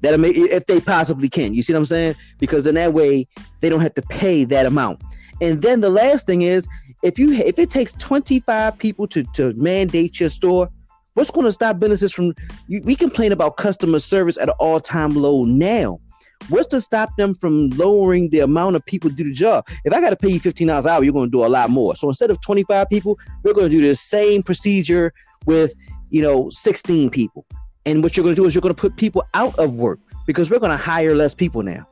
That 0.00 0.18
if 0.18 0.66
they 0.66 0.80
possibly 0.80 1.28
can. 1.28 1.54
You 1.54 1.62
see 1.62 1.72
what 1.72 1.78
I'm 1.78 1.86
saying? 1.86 2.16
Because 2.38 2.66
in 2.66 2.74
that 2.74 2.92
way, 2.92 3.28
they 3.60 3.68
don't 3.68 3.80
have 3.80 3.94
to 3.94 4.02
pay 4.02 4.44
that 4.44 4.66
amount. 4.66 5.00
And 5.40 5.62
then 5.62 5.80
the 5.80 5.90
last 5.90 6.26
thing 6.26 6.42
is, 6.42 6.66
if 7.02 7.18
you 7.18 7.32
if 7.32 7.58
it 7.58 7.70
takes 7.70 7.94
25 7.94 8.78
people 8.78 9.06
to 9.08 9.22
to 9.34 9.52
mandate 9.54 10.20
your 10.20 10.28
store, 10.28 10.68
What's 11.14 11.30
going 11.30 11.44
to 11.44 11.52
stop 11.52 11.78
businesses 11.78 12.12
from? 12.12 12.34
We 12.68 12.96
complain 12.96 13.32
about 13.32 13.56
customer 13.56 13.98
service 13.98 14.38
at 14.38 14.48
an 14.48 14.54
all-time 14.58 15.14
low 15.14 15.44
now. 15.44 16.00
What's 16.48 16.66
to 16.68 16.80
stop 16.80 17.14
them 17.16 17.34
from 17.34 17.68
lowering 17.70 18.30
the 18.30 18.40
amount 18.40 18.76
of 18.76 18.84
people 18.86 19.10
to 19.10 19.14
do 19.14 19.24
the 19.24 19.32
job? 19.32 19.68
If 19.84 19.92
I 19.92 20.00
got 20.00 20.10
to 20.10 20.16
pay 20.16 20.28
you 20.28 20.40
fifteen 20.40 20.68
dollars 20.68 20.86
an 20.86 20.92
hour, 20.92 21.04
you're 21.04 21.12
going 21.12 21.28
to 21.28 21.30
do 21.30 21.44
a 21.44 21.46
lot 21.46 21.70
more. 21.70 21.94
So 21.94 22.08
instead 22.08 22.30
of 22.30 22.40
twenty-five 22.40 22.88
people, 22.88 23.18
we're 23.42 23.52
going 23.52 23.70
to 23.70 23.76
do 23.76 23.86
the 23.86 23.94
same 23.94 24.42
procedure 24.42 25.12
with 25.46 25.74
you 26.10 26.22
know 26.22 26.48
sixteen 26.50 27.10
people. 27.10 27.46
And 27.86 28.02
what 28.02 28.16
you're 28.16 28.24
going 28.24 28.34
to 28.34 28.40
do 28.40 28.46
is 28.46 28.54
you're 28.54 28.62
going 28.62 28.74
to 28.74 28.80
put 28.80 28.96
people 28.96 29.24
out 29.34 29.56
of 29.58 29.76
work 29.76 30.00
because 30.26 30.50
we're 30.50 30.60
going 30.60 30.70
to 30.70 30.76
hire 30.76 31.14
less 31.14 31.34
people 31.34 31.62
now. 31.62 31.86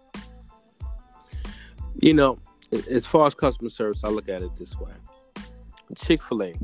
You 1.97 2.15
know, 2.15 2.39
as 2.91 3.07
far 3.07 3.27
as 3.27 3.35
customer 3.35 3.71
service, 3.71 4.03
I 4.03 4.09
look 4.09 4.29
at 4.29 4.43
it 4.43 4.51
this 4.57 4.81
way: 4.81 4.93
Chick 5.95 6.23
Fil 6.25 6.43
A, 6.43 6.55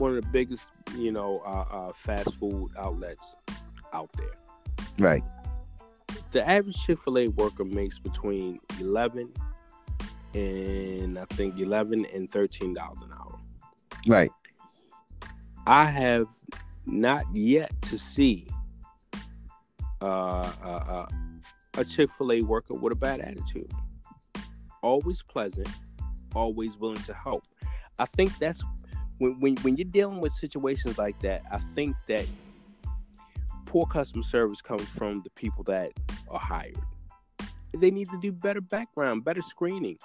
one 0.00 0.16
of 0.16 0.24
the 0.24 0.30
biggest, 0.30 0.70
you 0.96 1.12
know, 1.12 1.42
uh, 1.46 1.66
uh, 1.70 1.92
fast 1.92 2.34
food 2.36 2.70
outlets 2.78 3.36
out 3.92 4.10
there. 4.14 4.36
Right. 4.98 5.22
The 6.32 6.48
average 6.48 6.76
Chick 6.76 6.98
Fil 6.98 7.18
A 7.18 7.28
worker 7.28 7.64
makes 7.64 7.98
between 7.98 8.58
eleven 8.80 9.32
and 10.34 11.18
I 11.18 11.24
think 11.26 11.58
eleven 11.58 12.06
and 12.14 12.30
thirteen 12.30 12.74
dollars 12.74 13.02
an 13.02 13.12
hour. 13.12 13.38
Right. 14.08 14.30
I 15.66 15.84
have 15.84 16.26
not 16.86 17.24
yet 17.34 17.70
to 17.82 17.98
see 17.98 18.46
uh, 20.00 20.50
uh, 20.64 20.66
uh 20.66 21.06
a 21.76 21.84
Chick 21.84 22.10
Fil 22.10 22.32
A 22.32 22.42
worker 22.42 22.74
with 22.74 22.92
a 22.92 22.96
bad 22.96 23.20
attitude. 23.20 23.70
Always 24.82 25.22
pleasant, 25.22 25.68
always 26.34 26.78
willing 26.78 27.02
to 27.02 27.14
help. 27.14 27.44
I 27.98 28.06
think 28.06 28.36
that's 28.38 28.62
when, 29.20 29.38
when 29.38 29.56
when 29.58 29.76
you're 29.76 29.84
dealing 29.84 30.20
with 30.20 30.32
situations 30.32 30.98
like 30.98 31.18
that, 31.20 31.42
I 31.52 31.58
think 31.74 31.94
that 32.08 32.26
poor 33.66 33.86
customer 33.86 34.24
service 34.24 34.60
comes 34.60 34.88
from 34.88 35.20
the 35.22 35.30
people 35.30 35.62
that 35.64 35.92
are 36.28 36.40
hired. 36.40 36.78
They 37.76 37.90
need 37.90 38.08
to 38.08 38.18
do 38.18 38.32
better 38.32 38.60
background, 38.60 39.24
better 39.24 39.42
screening, 39.42 39.98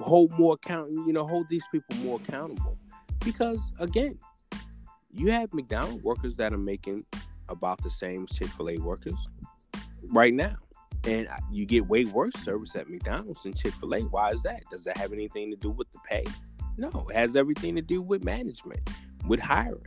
hold 0.00 0.32
more 0.32 0.54
account, 0.54 0.90
you 0.90 1.12
know, 1.12 1.26
hold 1.26 1.48
these 1.48 1.64
people 1.72 1.96
more 1.98 2.20
accountable. 2.22 2.76
Because 3.24 3.70
again, 3.78 4.18
you 5.12 5.30
have 5.30 5.54
McDonald's 5.54 6.02
workers 6.02 6.36
that 6.36 6.52
are 6.52 6.58
making 6.58 7.04
about 7.48 7.82
the 7.82 7.90
same 7.90 8.26
Chick 8.26 8.48
Fil 8.48 8.70
A 8.70 8.76
workers 8.78 9.28
right 10.12 10.34
now, 10.34 10.56
and 11.04 11.28
you 11.52 11.66
get 11.66 11.86
way 11.86 12.04
worse 12.04 12.34
service 12.42 12.74
at 12.74 12.90
McDonald's 12.90 13.44
than 13.44 13.54
Chick 13.54 13.74
Fil 13.74 13.94
A. 13.94 14.00
Why 14.00 14.30
is 14.30 14.42
that? 14.42 14.64
Does 14.72 14.82
that 14.84 14.96
have 14.96 15.12
anything 15.12 15.52
to 15.52 15.56
do 15.56 15.70
with 15.70 15.90
the 15.92 16.00
pay? 16.08 16.24
No, 16.80 17.06
it 17.10 17.14
has 17.14 17.36
everything 17.36 17.76
to 17.76 17.82
do 17.82 18.00
with 18.00 18.24
management, 18.24 18.88
with 19.28 19.38
hiring. 19.38 19.84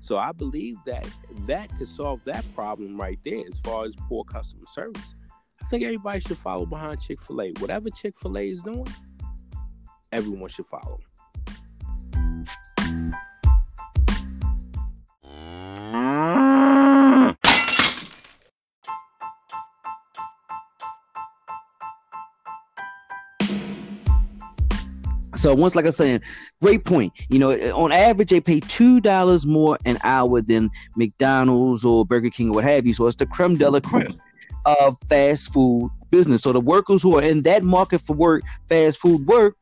So 0.00 0.18
I 0.18 0.32
believe 0.32 0.76
that 0.84 1.08
that 1.46 1.70
could 1.78 1.88
solve 1.88 2.22
that 2.24 2.44
problem 2.54 3.00
right 3.00 3.18
there 3.24 3.42
as 3.48 3.58
far 3.60 3.86
as 3.86 3.94
poor 4.06 4.22
customer 4.22 4.66
service. 4.70 5.14
I 5.62 5.66
think 5.68 5.82
everybody 5.82 6.20
should 6.20 6.36
follow 6.36 6.66
behind 6.66 7.00
Chick 7.00 7.22
fil 7.22 7.40
A. 7.40 7.52
Whatever 7.58 7.88
Chick 7.88 8.18
fil 8.18 8.36
A 8.36 8.50
is 8.50 8.62
doing, 8.62 8.86
everyone 10.12 10.50
should 10.50 10.66
follow. 10.66 11.00
So 25.36 25.54
once, 25.54 25.74
like 25.74 25.86
I 25.86 25.90
saying, 25.90 26.22
great 26.62 26.84
point. 26.84 27.12
You 27.28 27.38
know, 27.38 27.50
on 27.74 27.92
average, 27.92 28.30
they 28.30 28.40
pay 28.40 28.60
two 28.60 29.00
dollars 29.00 29.46
more 29.46 29.78
an 29.84 29.98
hour 30.02 30.40
than 30.40 30.70
McDonald's 30.96 31.84
or 31.84 32.04
Burger 32.04 32.30
King 32.30 32.50
or 32.50 32.54
what 32.54 32.64
have 32.64 32.86
you. 32.86 32.94
So 32.94 33.06
it's 33.06 33.16
the 33.16 33.26
creme 33.26 33.56
de 33.56 33.70
la 33.70 33.80
creme 33.80 34.18
of 34.64 34.96
fast 35.08 35.52
food 35.52 35.90
business. 36.10 36.42
So 36.42 36.52
the 36.52 36.60
workers 36.60 37.02
who 37.02 37.16
are 37.18 37.22
in 37.22 37.42
that 37.42 37.62
market 37.62 38.00
for 38.00 38.14
work, 38.14 38.42
fast 38.68 38.98
food 38.98 39.26
work, 39.26 39.56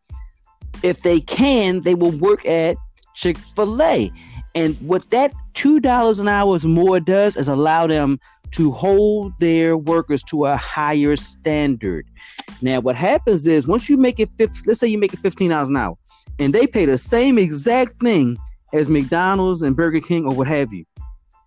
if 0.82 1.02
they 1.02 1.20
can, 1.20 1.82
they 1.82 1.94
will 1.94 2.12
work 2.12 2.46
at 2.46 2.76
Chick 3.14 3.38
Fil 3.56 3.82
A. 3.82 4.10
And 4.54 4.76
what 4.76 5.10
that 5.10 5.32
two 5.54 5.80
dollars 5.80 6.20
an 6.20 6.28
hour 6.28 6.58
more 6.60 7.00
does 7.00 7.36
is 7.36 7.48
allow 7.48 7.86
them 7.86 8.18
to 8.54 8.70
hold 8.70 9.32
their 9.40 9.76
workers 9.76 10.22
to 10.22 10.46
a 10.46 10.56
higher 10.56 11.16
standard. 11.16 12.06
Now, 12.62 12.78
what 12.78 12.94
happens 12.94 13.48
is 13.48 13.66
once 13.66 13.88
you 13.88 13.96
make 13.96 14.20
it, 14.20 14.30
let's 14.38 14.78
say 14.78 14.86
you 14.86 14.98
make 14.98 15.12
it 15.12 15.18
fifteen 15.18 15.50
dollars 15.50 15.68
an 15.68 15.76
hour, 15.76 15.96
and 16.38 16.54
they 16.54 16.66
pay 16.68 16.84
the 16.84 16.96
same 16.96 17.36
exact 17.36 18.00
thing 18.00 18.36
as 18.72 18.88
McDonald's 18.88 19.62
and 19.62 19.74
Burger 19.74 20.00
King 20.00 20.24
or 20.24 20.34
what 20.34 20.46
have 20.46 20.72
you. 20.72 20.84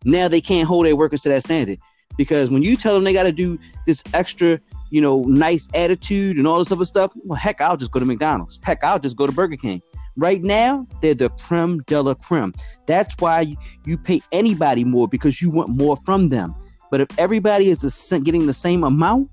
Now 0.04 0.28
they 0.28 0.42
can't 0.42 0.68
hold 0.68 0.86
their 0.86 0.98
workers 0.98 1.22
to 1.22 1.30
that 1.30 1.44
standard 1.44 1.80
because 2.18 2.52
when 2.52 2.62
you 2.62 2.76
tell 2.76 2.94
them 2.94 3.06
they 3.06 3.14
got 3.14 3.24
to 3.24 3.32
do 3.32 3.58
this 3.86 4.04
extra, 4.14 4.60
you 4.90 5.00
know, 5.00 5.24
nice 5.24 5.70
attitude 5.74 6.38
and 6.38 6.46
all 6.46 6.60
this 6.60 6.72
other 6.74 6.86
stuff, 6.86 7.14
well, 7.24 7.38
heck, 7.38 7.62
I'll 7.62 7.78
just 7.78 7.92
go 7.92 8.00
to 8.00 8.06
McDonald's. 8.06 8.60
Heck, 8.64 8.84
I'll 8.84 9.00
just 9.00 9.16
go 9.16 9.26
to 9.26 9.32
Burger 9.32 9.56
King. 9.56 9.82
Right 10.18 10.42
now, 10.42 10.86
they're 11.02 11.14
the 11.14 11.30
creme 11.30 11.80
de 11.84 12.02
la 12.02 12.16
creme. 12.16 12.54
That's 12.86 13.16
why 13.20 13.56
you 13.86 13.98
pay 13.98 14.22
anybody 14.32 14.84
more 14.84 15.08
because 15.08 15.42
you 15.42 15.52
want 15.52 15.70
more 15.70 15.98
from 16.06 16.30
them. 16.30 16.56
But 16.90 17.02
if 17.02 17.20
everybody 17.20 17.70
is 17.70 18.14
getting 18.24 18.46
the 18.46 18.54
same 18.54 18.84
amount, 18.84 19.30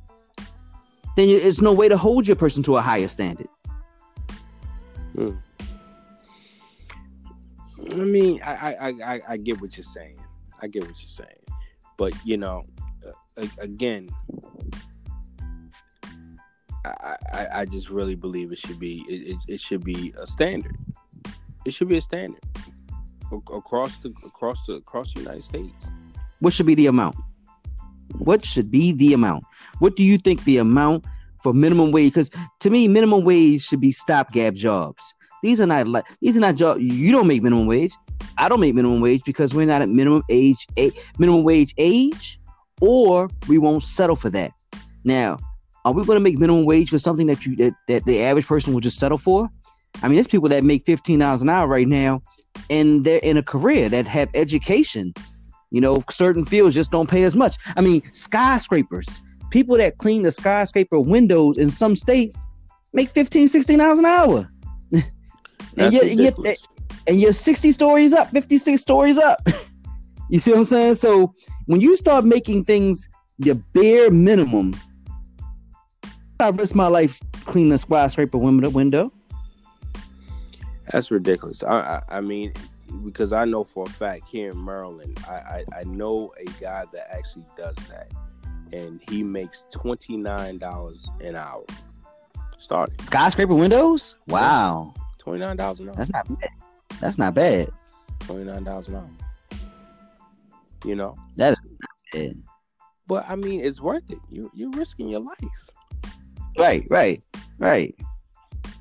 then 1.16 1.28
there's 1.28 1.62
no 1.62 1.72
way 1.72 1.88
to 1.88 1.96
hold 1.96 2.26
your 2.26 2.36
person 2.36 2.62
to 2.64 2.76
a 2.76 2.80
higher 2.80 3.08
standard. 3.08 3.48
Hmm. 5.14 5.30
I 7.92 7.96
mean, 7.96 8.40
I, 8.42 8.74
I, 8.74 8.88
I, 8.88 9.20
I 9.28 9.36
get 9.36 9.60
what 9.60 9.76
you're 9.76 9.84
saying. 9.84 10.18
I 10.60 10.66
get 10.66 10.82
what 10.82 11.00
you're 11.00 11.08
saying, 11.08 11.44
but 11.96 12.12
you 12.24 12.36
know, 12.36 12.64
uh, 13.06 13.46
again, 13.58 14.08
I, 16.84 17.16
I, 17.32 17.48
I 17.52 17.64
just 17.66 17.90
really 17.90 18.14
believe 18.14 18.50
it 18.52 18.58
should 18.58 18.78
be 18.78 19.04
it, 19.08 19.34
it, 19.34 19.54
it 19.54 19.60
should 19.60 19.84
be 19.84 20.14
a 20.18 20.26
standard. 20.26 20.76
It 21.64 21.72
should 21.72 21.88
be 21.88 21.98
a 21.98 22.00
standard 22.00 22.42
across 23.52 23.96
the 23.98 24.12
across 24.24 24.66
the 24.66 24.74
across 24.74 25.12
the 25.12 25.20
United 25.20 25.44
States. 25.44 25.90
What 26.40 26.52
should 26.52 26.66
be 26.66 26.74
the 26.74 26.86
amount? 26.86 27.16
What 28.24 28.44
should 28.44 28.70
be 28.70 28.92
the 28.92 29.12
amount? 29.12 29.44
What 29.78 29.96
do 29.96 30.02
you 30.02 30.18
think 30.18 30.44
the 30.44 30.58
amount 30.58 31.04
for 31.42 31.52
minimum 31.52 31.92
wage? 31.92 32.12
Because 32.12 32.30
to 32.60 32.70
me, 32.70 32.88
minimum 32.88 33.24
wage 33.24 33.62
should 33.62 33.80
be 33.80 33.92
stopgap 33.92 34.54
jobs. 34.54 35.14
These 35.42 35.60
are 35.60 35.66
not 35.66 35.86
like 35.86 36.06
these 36.20 36.36
are 36.36 36.40
not 36.40 36.54
jobs. 36.54 36.80
You 36.80 37.12
don't 37.12 37.26
make 37.26 37.42
minimum 37.42 37.66
wage. 37.66 37.92
I 38.38 38.48
don't 38.48 38.60
make 38.60 38.74
minimum 38.74 39.00
wage 39.00 39.22
because 39.24 39.54
we're 39.54 39.66
not 39.66 39.82
at 39.82 39.88
minimum 39.88 40.22
age, 40.30 40.66
a, 40.78 40.90
minimum 41.18 41.44
wage 41.44 41.74
age, 41.76 42.40
or 42.80 43.28
we 43.46 43.58
won't 43.58 43.82
settle 43.82 44.16
for 44.16 44.30
that. 44.30 44.52
Now, 45.04 45.38
are 45.84 45.92
we 45.92 46.04
going 46.04 46.16
to 46.16 46.22
make 46.22 46.38
minimum 46.38 46.64
wage 46.64 46.88
for 46.88 46.98
something 46.98 47.26
that 47.26 47.44
you 47.44 47.56
that, 47.56 47.74
that 47.88 48.06
the 48.06 48.22
average 48.22 48.46
person 48.46 48.72
will 48.72 48.80
just 48.80 48.98
settle 48.98 49.18
for? 49.18 49.48
I 50.02 50.08
mean, 50.08 50.16
there's 50.16 50.26
people 50.26 50.48
that 50.48 50.64
make 50.64 50.84
fifteen 50.86 51.18
dollars 51.18 51.42
an 51.42 51.50
hour 51.50 51.68
right 51.68 51.86
now, 51.86 52.22
and 52.70 53.04
they're 53.04 53.18
in 53.18 53.36
a 53.36 53.42
career 53.42 53.88
that 53.90 54.06
have 54.06 54.30
education 54.34 55.12
you 55.74 55.80
know, 55.80 56.04
certain 56.08 56.44
fields 56.44 56.72
just 56.72 56.92
don't 56.92 57.10
pay 57.10 57.24
as 57.24 57.34
much. 57.34 57.56
I 57.76 57.80
mean, 57.80 58.00
skyscrapers, 58.12 59.20
people 59.50 59.76
that 59.78 59.98
clean 59.98 60.22
the 60.22 60.30
skyscraper 60.30 61.00
windows 61.00 61.58
in 61.58 61.68
some 61.68 61.96
states 61.96 62.46
make 62.92 63.08
15, 63.08 63.48
16 63.48 63.78
dollars 63.80 63.98
an 63.98 64.04
hour. 64.04 64.48
and 64.92 65.92
yet, 65.92 66.38
yet, 66.38 66.58
and 67.08 67.20
you're 67.20 67.32
60 67.32 67.72
stories 67.72 68.14
up, 68.14 68.30
56 68.30 68.80
stories 68.80 69.18
up. 69.18 69.40
you 70.30 70.38
see 70.38 70.52
what 70.52 70.58
I'm 70.58 70.64
saying? 70.64 70.94
So 70.94 71.34
when 71.66 71.80
you 71.80 71.96
start 71.96 72.24
making 72.24 72.62
things 72.62 73.08
the 73.40 73.56
bare 73.72 74.12
minimum, 74.12 74.76
I 76.38 76.50
risk 76.50 76.76
my 76.76 76.86
life 76.86 77.18
cleaning 77.46 77.72
a 77.72 77.78
skyscraper 77.78 78.38
window. 78.38 79.12
That's 80.92 81.10
ridiculous. 81.10 81.64
I, 81.64 81.74
I, 82.08 82.18
I 82.18 82.20
mean, 82.20 82.52
because 83.04 83.32
I 83.32 83.44
know 83.44 83.64
for 83.64 83.84
a 83.84 83.90
fact 83.90 84.28
here 84.28 84.50
in 84.50 84.64
Maryland, 84.64 85.18
I, 85.28 85.34
I, 85.34 85.64
I 85.80 85.84
know 85.84 86.32
a 86.38 86.44
guy 86.60 86.84
that 86.92 87.14
actually 87.14 87.44
does 87.56 87.76
that, 87.88 88.10
and 88.72 89.00
he 89.08 89.22
makes 89.22 89.64
twenty 89.70 90.16
nine 90.16 90.58
dollars 90.58 91.08
an 91.20 91.36
hour 91.36 91.64
starting. 92.58 92.96
Skyscraper 93.04 93.54
windows? 93.54 94.14
Wow, 94.28 94.94
twenty 95.18 95.40
nine 95.40 95.56
dollars 95.56 95.80
an 95.80 95.88
hour. 95.88 95.96
That's 95.96 96.10
not 96.10 96.40
bad. 96.40 96.50
That's 97.00 97.18
not 97.18 97.34
bad. 97.34 97.70
Twenty 98.20 98.44
nine 98.44 98.64
dollars 98.64 98.88
an 98.88 98.96
hour. 98.96 99.10
You 100.84 100.94
know 100.94 101.16
that 101.36 101.52
is 101.52 101.58
bad. 102.12 102.42
But 103.06 103.26
I 103.28 103.36
mean, 103.36 103.60
it's 103.60 103.80
worth 103.80 104.10
it. 104.10 104.18
You 104.30 104.50
you're 104.54 104.70
risking 104.70 105.08
your 105.08 105.20
life. 105.20 105.38
Right, 106.56 106.86
right, 106.88 107.22
right. 107.58 107.94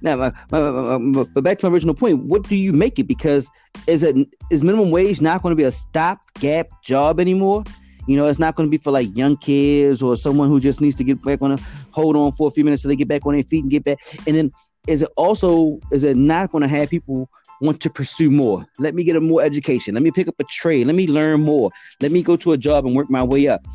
Now, 0.04 0.18
my, 0.18 0.34
my, 0.52 0.98
my, 0.98 1.24
but 1.24 1.44
back 1.44 1.60
to 1.60 1.70
my 1.70 1.74
original 1.74 1.96
point, 1.96 2.26
what 2.26 2.44
do 2.44 2.56
you 2.56 2.74
make 2.74 3.00
it? 3.00 3.08
Because 3.08 3.50
is 3.88 4.04
it 4.04 4.16
is 4.52 4.62
minimum 4.62 4.92
wage 4.92 5.22
not 5.22 5.42
going 5.42 5.52
to 5.52 5.56
be 5.56 5.64
a 5.64 5.72
stopgap 5.72 6.68
job 6.84 7.20
anymore? 7.20 7.64
You 8.06 8.18
know, 8.18 8.28
it's 8.28 8.38
not 8.38 8.58
going 8.58 8.68
to 8.68 8.72
be 8.72 8.78
for 8.78 8.92
like 8.92 9.16
young 9.16 9.38
kids 9.38 10.02
or 10.02 10.18
someone 10.18 10.50
who 10.50 10.60
just 10.60 10.82
needs 10.82 10.96
to 10.98 11.06
get 11.06 11.24
back 11.24 11.42
on 11.42 11.54
a 11.54 11.58
hold 11.92 12.18
on 12.18 12.34
for 12.34 12.48
a 12.48 12.52
few 12.52 12.66
minutes 12.66 12.84
so 12.84 12.90
they 12.90 12.98
get 12.98 13.08
back 13.08 13.26
on 13.26 13.34
their 13.34 13.44
feet 13.44 13.64
and 13.64 13.72
get 13.72 13.86
back. 13.86 13.98
And 14.28 14.36
then 14.36 14.52
is 14.88 15.04
it 15.04 15.10
also 15.16 15.80
is 15.92 16.04
it 16.04 16.18
not 16.18 16.52
going 16.52 16.64
to 16.64 16.68
have 16.68 16.90
people 16.90 17.30
want 17.62 17.80
to 17.80 17.90
pursue 17.90 18.30
more? 18.30 18.66
Let 18.80 18.96
me 18.96 19.06
get 19.06 19.16
a 19.16 19.22
more 19.22 19.42
education. 19.42 19.94
Let 19.94 20.04
me 20.04 20.12
pick 20.12 20.28
up 20.28 20.36
a 20.38 20.44
trade. 20.44 20.86
Let 20.86 20.98
me 20.98 21.08
learn 21.08 21.42
more. 21.44 21.72
Let 22.02 22.12
me 22.12 22.22
go 22.22 22.36
to 22.36 22.52
a 22.52 22.58
job 22.58 22.86
and 22.86 22.94
work 22.94 23.10
my 23.10 23.24
way 23.24 23.48
up. 23.48 23.66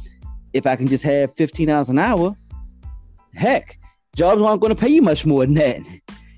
If 0.53 0.67
I 0.67 0.77
can 0.77 0.89
just 0.89 1.05
have 1.05 1.35
fifteen 1.35 1.71
hours 1.71 1.89
an 1.89 1.99
hour, 1.99 2.37
heck, 3.35 3.79
jobs 4.15 4.43
aren't 4.43 4.61
going 4.61 4.75
to 4.75 4.81
pay 4.81 4.89
you 4.89 5.01
much 5.01 5.25
more 5.25 5.47
than 5.47 5.55
that. 5.55 5.81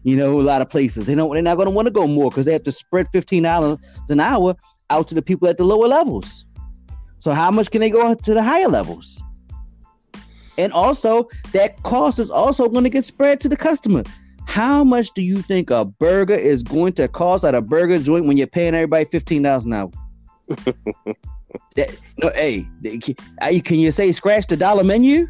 You 0.03 0.17
know, 0.17 0.41
a 0.41 0.43
lot 0.43 0.63
of 0.63 0.71
places 0.71 1.07
they 1.07 1.15
don't. 1.15 1.33
They're 1.33 1.43
not 1.43 1.57
going 1.57 1.67
to 1.67 1.71
want 1.71 1.87
to 1.87 1.93
go 1.93 2.07
more 2.07 2.31
because 2.31 2.47
they 2.47 2.53
have 2.53 2.63
to 2.65 2.73
spread 2.73 3.09
fifteen 3.09 3.43
dollars 3.43 3.79
an 4.09 4.21
hour 4.21 4.55
out 4.89 5.09
to 5.09 5.15
the 5.15 5.23
people 5.23 5.49
at 5.49 5.59
the 5.59 5.65
lower 5.65 5.87
levels. 5.87 6.45
So 7.19 7.33
how 7.33 7.51
much 7.51 7.71
can 7.71 7.81
they 7.81 7.91
go 7.91 8.15
to 8.15 8.35
the 8.35 8.43
higher 8.43 8.69
levels? 8.69 9.23
And 10.57 10.73
also, 10.73 11.29
that 11.53 11.83
cost 11.83 12.19
is 12.19 12.31
also 12.31 12.69
going 12.69 12.85
to 12.85 12.91
get 12.91 13.05
spread 13.05 13.41
to 13.41 13.49
the 13.49 13.57
customer. 13.57 14.03
How 14.47 14.83
much 14.83 15.13
do 15.15 15.23
you 15.23 15.43
think 15.43 15.71
a 15.71 15.85
burger 15.85 16.35
is 16.35 16.63
going 16.63 16.95
to 16.95 17.09
cost 17.09 17.45
at 17.45 17.55
a 17.55 17.63
burger 17.63 17.99
joint 17.99 18.27
when 18.27 18.37
you're 18.37 18.47
paying 18.47 18.75
everybody 18.75 19.05
fifteen 19.05 19.43
dollars 19.43 19.65
an 19.65 19.73
hour? 19.75 19.91
that, 21.77 21.97
no, 22.19 22.31
hey, 22.31 22.67
can 23.61 23.79
you 23.79 23.91
say 23.91 24.13
scratch 24.13 24.47
the 24.49 24.57
dollar 24.57 24.83
menu? 24.83 25.29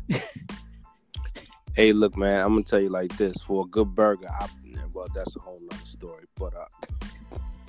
hey, 1.75 1.93
look, 1.93 2.17
man, 2.17 2.41
I'm 2.41 2.55
gonna 2.55 2.62
tell 2.62 2.81
you 2.81 2.89
like 2.89 3.17
this: 3.17 3.37
for 3.43 3.65
a 3.65 3.69
good 3.69 3.95
burger, 3.95 4.29
I 4.29 4.49
well, 4.92 5.06
that's 5.14 5.34
a 5.37 5.40
whole 5.40 5.58
nother 5.60 5.84
story. 5.84 6.25
But 6.37 6.54
uh, 6.54 6.66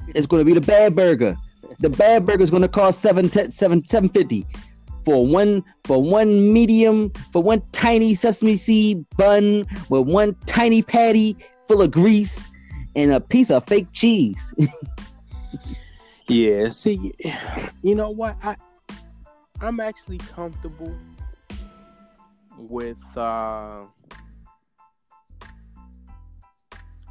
it's 0.10 0.28
going 0.28 0.42
to 0.42 0.46
be 0.46 0.54
the 0.54 0.66
bad 0.66 0.96
burger. 0.96 1.36
The 1.80 1.90
bad 1.90 2.26
burger 2.26 2.44
is 2.44 2.50
going 2.50 2.64
to 2.64 2.68
cost 2.68 3.02
750 3.02 4.46
for 5.06 5.26
one 5.26 5.64
for 5.84 6.02
one 6.02 6.52
medium 6.54 7.12
for 7.32 7.42
one 7.42 7.62
tiny 7.72 8.14
sesame 8.14 8.58
seed 8.58 9.06
bun 9.18 9.66
with 9.90 10.08
one 10.08 10.36
tiny 10.46 10.82
patty 10.82 11.36
full 11.68 11.82
of 11.82 11.92
grease 11.92 12.50
and 12.96 13.12
a 13.12 13.20
piece 13.20 13.52
of 13.52 13.66
fake 13.66 13.88
cheese. 13.94 14.54
yeah, 16.28 16.70
see, 16.70 17.14
you 17.82 17.96
know 17.96 18.10
what? 18.10 18.36
I 18.44 18.56
I'm 19.62 19.80
actually 19.80 20.18
comfortable 20.18 20.96
with 22.58 23.02
uh 23.18 23.82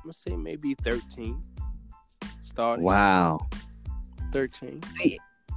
gonna 0.02 0.12
say 0.12 0.36
maybe 0.36 0.74
13 0.82 1.40
starting. 2.42 2.84
Wow. 2.84 3.48
13. 4.32 4.80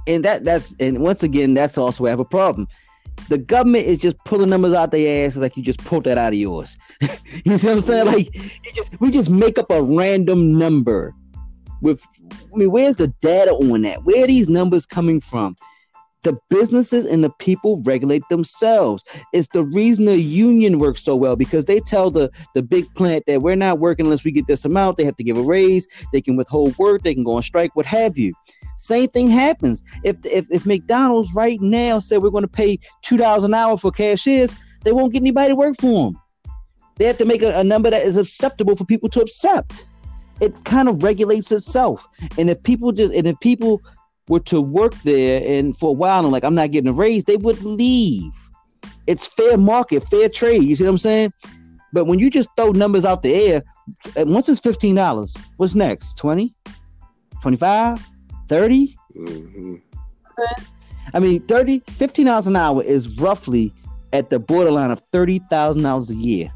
And 0.06 0.24
that 0.24 0.44
that's 0.44 0.74
and 0.80 1.00
once 1.00 1.22
again 1.22 1.54
that's 1.54 1.78
also 1.78 2.02
where 2.04 2.10
I 2.10 2.12
have 2.12 2.20
a 2.20 2.24
problem. 2.24 2.68
The 3.28 3.38
government 3.38 3.86
is 3.86 3.98
just 3.98 4.16
pulling 4.24 4.50
numbers 4.50 4.74
out 4.74 4.90
their 4.90 5.26
ass 5.26 5.36
like 5.36 5.56
you 5.56 5.62
just 5.62 5.82
pulled 5.84 6.04
that 6.04 6.18
out 6.18 6.32
of 6.32 6.38
yours. 6.38 6.76
you 7.00 7.56
see 7.56 7.66
what 7.66 7.74
I'm 7.74 7.80
saying? 7.80 8.06
Like 8.06 8.34
you 8.34 8.72
just 8.74 9.00
we 9.00 9.10
just 9.10 9.30
make 9.30 9.58
up 9.58 9.70
a 9.70 9.82
random 9.82 10.58
number. 10.58 11.14
with 11.80 12.04
I 12.52 12.56
mean, 12.56 12.70
where's 12.70 12.96
the 12.96 13.08
data 13.20 13.52
on 13.52 13.82
that? 13.82 14.04
Where 14.04 14.24
are 14.24 14.26
these 14.26 14.48
numbers 14.48 14.84
coming 14.86 15.20
from? 15.20 15.54
The 16.24 16.36
businesses 16.50 17.04
and 17.04 17.22
the 17.22 17.30
people 17.38 17.82
regulate 17.84 18.22
themselves. 18.30 19.04
It's 19.32 19.48
the 19.52 19.64
reason 19.64 20.06
the 20.06 20.18
union 20.18 20.78
works 20.78 21.02
so 21.02 21.14
well 21.14 21.36
because 21.36 21.66
they 21.66 21.80
tell 21.80 22.10
the, 22.10 22.30
the 22.54 22.62
big 22.62 22.92
plant 22.94 23.24
that 23.26 23.42
we're 23.42 23.56
not 23.56 23.78
working 23.78 24.06
unless 24.06 24.24
we 24.24 24.32
get 24.32 24.46
this 24.46 24.64
amount. 24.64 24.96
They 24.96 25.04
have 25.04 25.16
to 25.16 25.24
give 25.24 25.36
a 25.36 25.42
raise. 25.42 25.86
They 26.12 26.20
can 26.20 26.36
withhold 26.36 26.76
work. 26.78 27.02
They 27.02 27.14
can 27.14 27.24
go 27.24 27.36
on 27.36 27.42
strike, 27.42 27.76
what 27.76 27.86
have 27.86 28.18
you. 28.18 28.32
Same 28.78 29.08
thing 29.08 29.28
happens. 29.28 29.82
If, 30.02 30.16
if, 30.24 30.50
if 30.50 30.66
McDonald's 30.66 31.32
right 31.34 31.60
now 31.60 31.98
said 31.98 32.22
we're 32.22 32.30
going 32.30 32.42
to 32.42 32.48
pay 32.48 32.78
$2 33.04 33.44
an 33.44 33.54
hour 33.54 33.76
for 33.76 33.90
cashiers, 33.90 34.54
they 34.82 34.92
won't 34.92 35.12
get 35.12 35.22
anybody 35.22 35.50
to 35.50 35.56
work 35.56 35.76
for 35.80 36.10
them. 36.10 36.20
They 36.96 37.06
have 37.06 37.18
to 37.18 37.24
make 37.24 37.42
a, 37.42 37.58
a 37.58 37.64
number 37.64 37.90
that 37.90 38.04
is 38.04 38.16
acceptable 38.16 38.76
for 38.76 38.84
people 38.84 39.08
to 39.10 39.20
accept. 39.20 39.86
It 40.40 40.64
kind 40.64 40.88
of 40.88 41.02
regulates 41.02 41.52
itself. 41.52 42.06
And 42.38 42.50
if 42.50 42.62
people 42.62 42.92
just, 42.92 43.14
and 43.14 43.26
if 43.26 43.38
people 43.40 43.82
were 44.28 44.40
to 44.40 44.60
work 44.60 44.94
there 45.02 45.42
and 45.46 45.76
for 45.76 45.90
a 45.90 45.92
while 45.92 46.22
and 46.24 46.32
like 46.32 46.44
I'm 46.44 46.54
not 46.54 46.70
getting 46.70 46.88
a 46.88 46.92
raise, 46.92 47.24
they 47.24 47.36
would 47.36 47.62
leave. 47.62 48.32
It's 49.06 49.26
fair 49.26 49.58
market, 49.58 50.02
fair 50.04 50.28
trade. 50.28 50.62
You 50.62 50.74
see 50.74 50.84
what 50.84 50.90
I'm 50.90 50.98
saying? 50.98 51.32
But 51.92 52.06
when 52.06 52.18
you 52.18 52.30
just 52.30 52.48
throw 52.56 52.70
numbers 52.70 53.04
out 53.04 53.22
the 53.22 53.34
air, 53.34 53.62
once 54.16 54.48
it's 54.48 54.60
fifteen 54.60 54.94
dollars, 54.94 55.36
what's 55.56 55.74
next? 55.74 56.18
20 56.18 56.52
25 57.40 58.00
30 58.48 58.96
mm-hmm. 59.16 59.74
I 61.12 61.20
mean, 61.20 61.42
30 61.46 61.82
15 61.90 62.26
dollars 62.26 62.46
an 62.46 62.56
hour 62.56 62.82
is 62.82 63.16
roughly 63.18 63.72
at 64.12 64.30
the 64.30 64.38
borderline 64.38 64.90
of 64.90 65.02
thirty 65.12 65.40
thousand 65.50 65.82
dollars 65.82 66.10
a 66.10 66.14
year. 66.14 66.50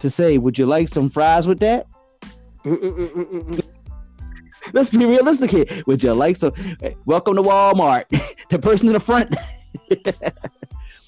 To 0.00 0.10
say, 0.10 0.36
would 0.36 0.58
you 0.58 0.66
like 0.66 0.88
some 0.88 1.08
fries 1.08 1.48
with 1.48 1.60
that? 1.60 1.86
Let's 4.72 4.90
be 4.90 5.04
realistic 5.04 5.50
here. 5.50 5.64
Would 5.86 6.02
you 6.02 6.12
like 6.12 6.36
some? 6.36 6.52
Welcome 7.04 7.36
to 7.36 7.42
Walmart. 7.42 8.04
the 8.50 8.58
person 8.58 8.88
in 8.88 8.94
the 8.94 9.00
front. 9.00 9.34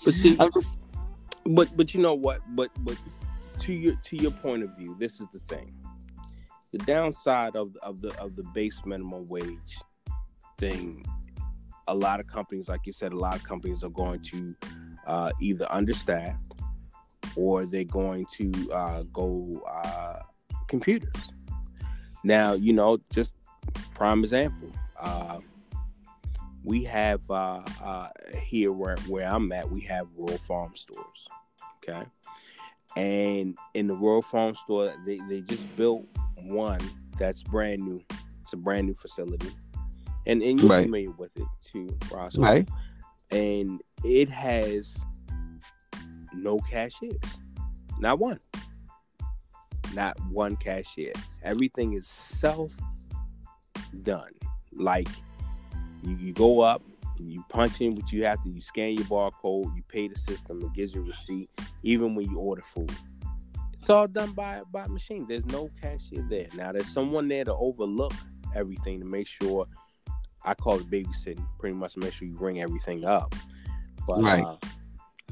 but 0.04 0.14
see, 0.14 0.36
just... 0.54 0.80
but 1.44 1.68
but 1.76 1.94
you 1.94 2.00
know 2.00 2.14
what? 2.14 2.40
But 2.54 2.70
but 2.80 2.96
to 3.60 3.72
your 3.72 3.94
to 4.04 4.16
your 4.16 4.30
point 4.30 4.62
of 4.62 4.76
view, 4.76 4.96
this 4.98 5.20
is 5.20 5.26
the 5.32 5.40
thing. 5.48 5.74
The 6.72 6.78
downside 6.78 7.56
of 7.56 7.76
of 7.82 8.00
the 8.00 8.16
of 8.20 8.36
the 8.36 8.44
base 8.54 8.80
minimum 8.84 9.26
wage 9.26 9.78
thing. 10.58 11.04
A 11.88 11.94
lot 11.94 12.20
of 12.20 12.26
companies, 12.26 12.68
like 12.68 12.80
you 12.84 12.92
said, 12.92 13.12
a 13.12 13.16
lot 13.16 13.34
of 13.34 13.42
companies 13.44 13.82
are 13.82 13.88
going 13.88 14.20
to 14.24 14.54
uh, 15.06 15.30
either 15.40 15.66
understaffed 15.72 16.52
or 17.34 17.64
they're 17.64 17.84
going 17.84 18.26
to 18.34 18.52
uh, 18.72 19.02
go 19.12 19.62
uh, 19.66 20.20
computers. 20.66 21.32
Now, 22.24 22.52
you 22.52 22.72
know, 22.72 22.98
just 23.10 23.34
prime 23.94 24.22
example. 24.22 24.70
Uh, 25.00 25.38
we 26.64 26.84
have 26.84 27.20
uh, 27.30 27.62
uh, 27.82 28.08
here 28.36 28.72
where 28.72 28.96
where 29.08 29.26
I'm 29.26 29.50
at, 29.52 29.70
we 29.70 29.80
have 29.82 30.06
Royal 30.16 30.38
Farm 30.38 30.72
stores. 30.74 31.28
Okay, 31.78 32.04
and 32.96 33.56
in 33.74 33.86
the 33.86 33.94
Royal 33.94 34.22
Farm 34.22 34.54
store, 34.54 34.94
they 35.06 35.20
they 35.28 35.40
just 35.40 35.76
built 35.76 36.06
one 36.42 36.80
that's 37.18 37.42
brand 37.42 37.82
new. 37.82 38.02
It's 38.42 38.52
a 38.52 38.56
brand 38.56 38.86
new 38.86 38.94
facility, 38.94 39.50
and 40.26 40.42
and 40.42 40.60
you're 40.60 40.70
right. 40.70 40.84
familiar 40.84 41.10
with 41.12 41.36
it 41.36 41.46
too, 41.64 41.88
Ross. 42.12 42.36
Right. 42.36 42.68
And 43.30 43.82
it 44.04 44.30
has 44.30 44.98
no 46.32 46.58
cashiers, 46.60 47.16
not 47.98 48.18
one, 48.18 48.40
not 49.94 50.18
one 50.30 50.56
cashier. 50.56 51.12
Everything 51.42 51.92
is 51.92 52.06
self 52.06 52.72
done. 53.88 54.32
Like 54.72 55.08
you, 56.02 56.16
you 56.16 56.32
go 56.32 56.60
up, 56.60 56.82
you 57.18 57.44
punch 57.48 57.80
in 57.80 57.94
what 57.94 58.12
you 58.12 58.24
have 58.24 58.42
to, 58.42 58.48
you 58.48 58.60
scan 58.60 58.92
your 58.92 59.04
barcode, 59.04 59.74
you 59.76 59.82
pay 59.88 60.08
the 60.08 60.18
system, 60.18 60.62
it 60.62 60.72
gives 60.72 60.94
you 60.94 61.02
a 61.02 61.04
receipt, 61.04 61.50
even 61.82 62.14
when 62.14 62.30
you 62.30 62.38
order 62.38 62.62
food. 62.62 62.92
It's 63.74 63.90
all 63.90 64.06
done 64.06 64.32
by 64.32 64.62
by 64.72 64.86
machine. 64.88 65.26
There's 65.28 65.46
no 65.46 65.70
cashier 65.80 66.24
there. 66.28 66.46
Now 66.54 66.72
there's 66.72 66.88
someone 66.88 67.28
there 67.28 67.44
to 67.44 67.54
overlook 67.54 68.12
everything 68.54 69.00
to 69.00 69.06
make 69.06 69.26
sure 69.26 69.66
I 70.44 70.54
call 70.54 70.78
it 70.78 70.90
babysitting, 70.90 71.44
pretty 71.58 71.76
much 71.76 71.94
to 71.94 72.00
make 72.00 72.12
sure 72.12 72.26
you 72.26 72.36
ring 72.38 72.60
everything 72.60 73.04
up. 73.04 73.34
But 74.06 74.22
right. 74.22 74.44
Uh, 74.44 74.56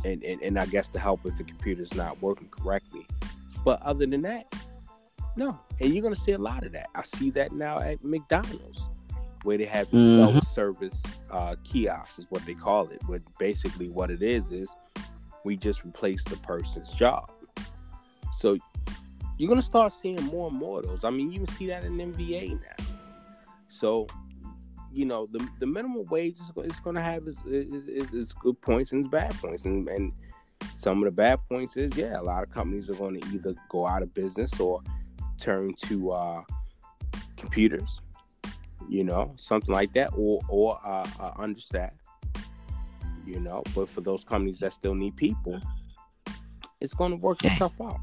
and, 0.04 0.22
and, 0.22 0.40
and 0.42 0.58
I 0.58 0.66
guess 0.66 0.88
to 0.88 0.98
help 1.00 1.24
if 1.24 1.36
the 1.36 1.44
computer's 1.44 1.94
not 1.94 2.20
working 2.22 2.48
correctly. 2.48 3.06
But 3.64 3.82
other 3.82 4.06
than 4.06 4.20
that, 4.20 4.54
no. 5.36 5.60
And 5.80 5.92
you're 5.92 6.02
gonna 6.02 6.16
see 6.16 6.32
a 6.32 6.38
lot 6.38 6.64
of 6.64 6.72
that. 6.72 6.88
I 6.94 7.02
see 7.02 7.30
that 7.30 7.52
now 7.52 7.78
at 7.78 8.02
McDonald's, 8.04 8.80
where 9.44 9.58
they 9.58 9.64
have 9.66 9.88
mm-hmm. 9.88 10.32
self-service 10.32 11.02
uh, 11.30 11.56
kiosks, 11.64 12.18
is 12.18 12.26
what 12.30 12.44
they 12.46 12.54
call 12.54 12.88
it. 12.88 13.00
But 13.08 13.22
basically, 13.38 13.88
what 13.88 14.10
it 14.10 14.22
is 14.22 14.50
is 14.50 14.74
we 15.44 15.56
just 15.56 15.84
replace 15.84 16.24
the 16.24 16.36
person's 16.38 16.92
job. 16.92 17.30
So 18.34 18.56
you're 19.38 19.48
gonna 19.48 19.62
start 19.62 19.92
seeing 19.92 20.22
more 20.24 20.48
and 20.48 20.56
more 20.56 20.80
of 20.80 20.86
those. 20.86 21.04
I 21.04 21.10
mean, 21.10 21.30
you 21.30 21.42
even 21.42 21.48
see 21.54 21.66
that 21.68 21.84
in 21.84 21.96
NBA 21.96 22.60
now. 22.60 22.84
So 23.68 24.06
you 24.96 25.04
know, 25.04 25.26
the 25.26 25.46
the 25.58 25.66
minimum 25.66 26.06
wage 26.06 26.38
is, 26.40 26.50
is 26.64 26.80
going 26.80 26.96
to 26.96 27.02
have 27.02 27.26
its, 27.26 27.38
its, 27.44 28.14
its, 28.14 28.32
good 28.32 28.58
points 28.62 28.92
and 28.92 29.04
its 29.04 29.10
bad 29.10 29.34
points, 29.34 29.66
and 29.66 29.86
and 29.88 30.12
some 30.74 30.98
of 30.98 31.04
the 31.04 31.10
bad 31.10 31.38
points 31.50 31.76
is 31.76 31.94
yeah, 31.96 32.18
a 32.18 32.22
lot 32.22 32.42
of 32.42 32.50
companies 32.50 32.88
are 32.88 32.94
going 32.94 33.20
to 33.20 33.28
either 33.28 33.54
go 33.68 33.86
out 33.86 34.02
of 34.02 34.14
business 34.14 34.58
or 34.58 34.82
turn 35.38 35.74
to 35.86 36.10
uh, 36.12 36.42
computers, 37.36 38.00
you 38.88 39.04
know, 39.04 39.34
something 39.36 39.72
like 39.72 39.92
that, 39.94 40.10
or 40.16 40.40
or 40.48 40.80
uh, 40.84 41.06
uh, 41.20 41.32
understaffed, 41.38 41.96
you 43.26 43.40
know. 43.40 43.62
But 43.74 43.88
for 43.88 44.00
those 44.00 44.24
companies 44.24 44.58
that 44.60 44.72
still 44.72 44.94
need 44.94 45.16
people, 45.16 45.60
it's 46.80 46.94
going 46.94 47.10
to 47.10 47.16
work 47.16 47.44
itself 47.44 47.72
out. 47.80 48.00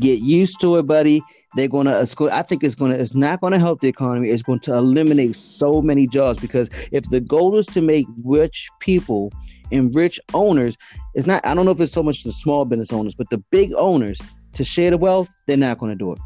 Get 0.00 0.20
used 0.20 0.60
to 0.60 0.76
it, 0.78 0.86
buddy. 0.88 1.22
They're 1.54 1.68
gonna. 1.68 2.00
It's 2.00 2.20
I 2.20 2.42
think 2.42 2.64
it's 2.64 2.74
gonna. 2.74 2.94
It's 2.94 3.14
not 3.14 3.40
gonna 3.40 3.60
help 3.60 3.80
the 3.80 3.88
economy. 3.88 4.30
It's 4.30 4.42
going 4.42 4.58
to 4.60 4.74
eliminate 4.74 5.36
so 5.36 5.80
many 5.80 6.08
jobs 6.08 6.40
because 6.40 6.68
if 6.90 7.08
the 7.10 7.20
goal 7.20 7.56
is 7.56 7.66
to 7.66 7.80
make 7.80 8.06
rich 8.24 8.68
people 8.80 9.32
and 9.70 9.94
rich 9.94 10.18
owners, 10.32 10.76
it's 11.14 11.28
not. 11.28 11.46
I 11.46 11.54
don't 11.54 11.64
know 11.64 11.70
if 11.70 11.80
it's 11.80 11.92
so 11.92 12.02
much 12.02 12.24
the 12.24 12.32
small 12.32 12.64
business 12.64 12.92
owners, 12.92 13.14
but 13.14 13.30
the 13.30 13.38
big 13.52 13.72
owners 13.76 14.20
to 14.54 14.64
share 14.64 14.90
the 14.90 14.98
wealth, 14.98 15.28
they're 15.46 15.56
not 15.56 15.78
going 15.78 15.90
to 15.90 15.96
do 15.96 16.12
it. 16.12 16.18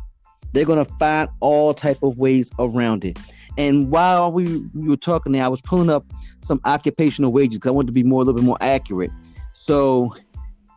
They're 0.53 0.65
going 0.65 0.85
to 0.85 0.91
find 0.93 1.29
all 1.41 1.75
type 1.75 2.03
of 2.03 2.19
ways 2.19 2.51
around 2.59 3.05
it. 3.05 3.19
And 3.59 3.91
while 3.91 4.31
we, 4.33 4.59
we 4.75 4.89
were 4.89 4.97
talking 4.97 5.33
there, 5.33 5.45
I 5.45 5.49
was 5.49 5.61
pulling 5.61 5.91
up 5.91 6.05
some 6.43 6.61
occupational 6.65 7.33
wages 7.33 7.59
because 7.59 7.69
I 7.69 7.73
wanted 7.73 7.89
to 7.89 7.93
be 7.93 8.03
more 8.05 8.23
a 8.23 8.25
little 8.25 8.41
bit 8.41 8.47
more 8.47 8.59
accurate. 8.61 9.11
So 9.53 10.15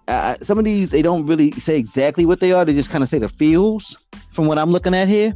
uh, 0.08 0.36
some 0.36 0.58
of 0.58 0.66
these 0.66 0.90
they 0.90 1.02
don't 1.02 1.26
really 1.26 1.52
say 1.52 1.78
exactly 1.78 2.26
what 2.26 2.40
they 2.40 2.52
are. 2.52 2.66
They 2.66 2.74
just 2.74 2.90
kind 2.90 3.04
of 3.04 3.10
say 3.10 3.20
the 3.20 3.30
fields 3.30 3.96
from 4.34 4.48
what 4.48 4.58
I'm 4.58 4.72
looking 4.72 4.96
at 4.96 5.08
here, 5.08 5.34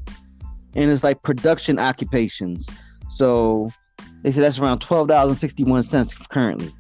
and 0.74 0.92
it's 0.92 1.04
like 1.04 1.22
production 1.24 1.80
occupations. 1.80 2.68
So 3.10 3.72
they 4.24 4.32
say 4.32 4.42
that's 4.42 4.60
around 4.60 4.80
twelve 4.80 5.08
dollars 5.08 5.30
and 5.30 5.38
sixty 5.38 5.64
one 5.64 5.84
cents 5.84 6.14
currently. 6.14 6.74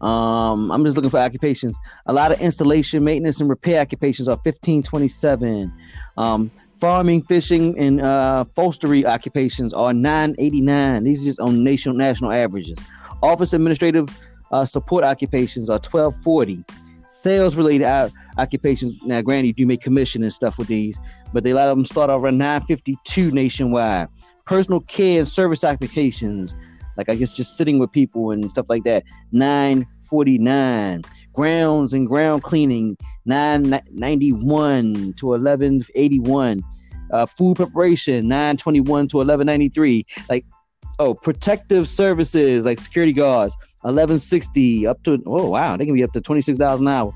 Um, 0.00 0.70
I'm 0.70 0.84
just 0.84 0.96
looking 0.96 1.10
for 1.10 1.18
occupations. 1.18 1.76
A 2.06 2.12
lot 2.12 2.32
of 2.32 2.40
installation, 2.40 3.02
maintenance, 3.04 3.40
and 3.40 3.48
repair 3.48 3.80
occupations 3.80 4.28
are 4.28 4.36
1527. 4.36 5.72
Um, 6.16 6.50
farming, 6.80 7.22
fishing, 7.22 7.78
and 7.78 8.00
uh, 8.00 8.44
upholstery 8.46 9.04
occupations 9.04 9.74
are 9.74 9.92
989. 9.92 11.04
These 11.04 11.22
are 11.22 11.24
just 11.26 11.40
on 11.40 11.64
national 11.64 11.96
national 11.96 12.32
averages. 12.32 12.78
Office 13.22 13.52
administrative 13.52 14.08
uh, 14.52 14.64
support 14.64 15.04
occupations 15.04 15.68
are 15.68 15.74
1240. 15.74 16.64
Sales 17.06 17.56
related 17.56 18.12
occupations. 18.36 18.94
Now, 19.04 19.22
granted, 19.22 19.48
you 19.48 19.52
do 19.54 19.66
make 19.66 19.80
commission 19.80 20.22
and 20.22 20.32
stuff 20.32 20.58
with 20.58 20.68
these, 20.68 21.00
but 21.32 21.42
they 21.42 21.50
a 21.50 21.54
lot 21.54 21.68
of 21.68 21.76
them 21.76 21.84
start 21.84 22.10
off 22.10 22.22
around 22.22 22.38
952 22.38 23.30
nationwide. 23.30 24.08
Personal 24.44 24.80
care 24.80 25.18
and 25.18 25.28
service 25.28 25.64
occupations 25.64 26.54
like 26.98 27.08
I 27.08 27.14
guess 27.14 27.32
just 27.32 27.56
sitting 27.56 27.78
with 27.78 27.90
people 27.92 28.32
and 28.32 28.50
stuff 28.50 28.66
like 28.68 28.84
that. 28.84 29.04
949. 29.32 31.02
Grounds 31.32 31.92
and 31.92 32.06
ground 32.06 32.42
cleaning, 32.42 32.96
991 33.24 35.14
to 35.16 35.26
1181. 35.26 36.62
Uh, 37.10 37.24
food 37.24 37.56
preparation, 37.56 38.28
921 38.28 39.08
to 39.08 39.16
1193. 39.18 40.04
Like, 40.28 40.44
oh, 40.98 41.14
protective 41.14 41.88
services 41.88 42.64
like 42.64 42.80
security 42.80 43.12
guards, 43.12 43.56
1160 43.82 44.86
up 44.86 45.02
to, 45.04 45.22
oh, 45.26 45.50
wow, 45.50 45.76
they 45.76 45.86
can 45.86 45.94
be 45.94 46.02
up 46.02 46.12
to 46.12 46.20
26,000 46.20 46.86
an 46.86 46.92
hour. 46.92 47.14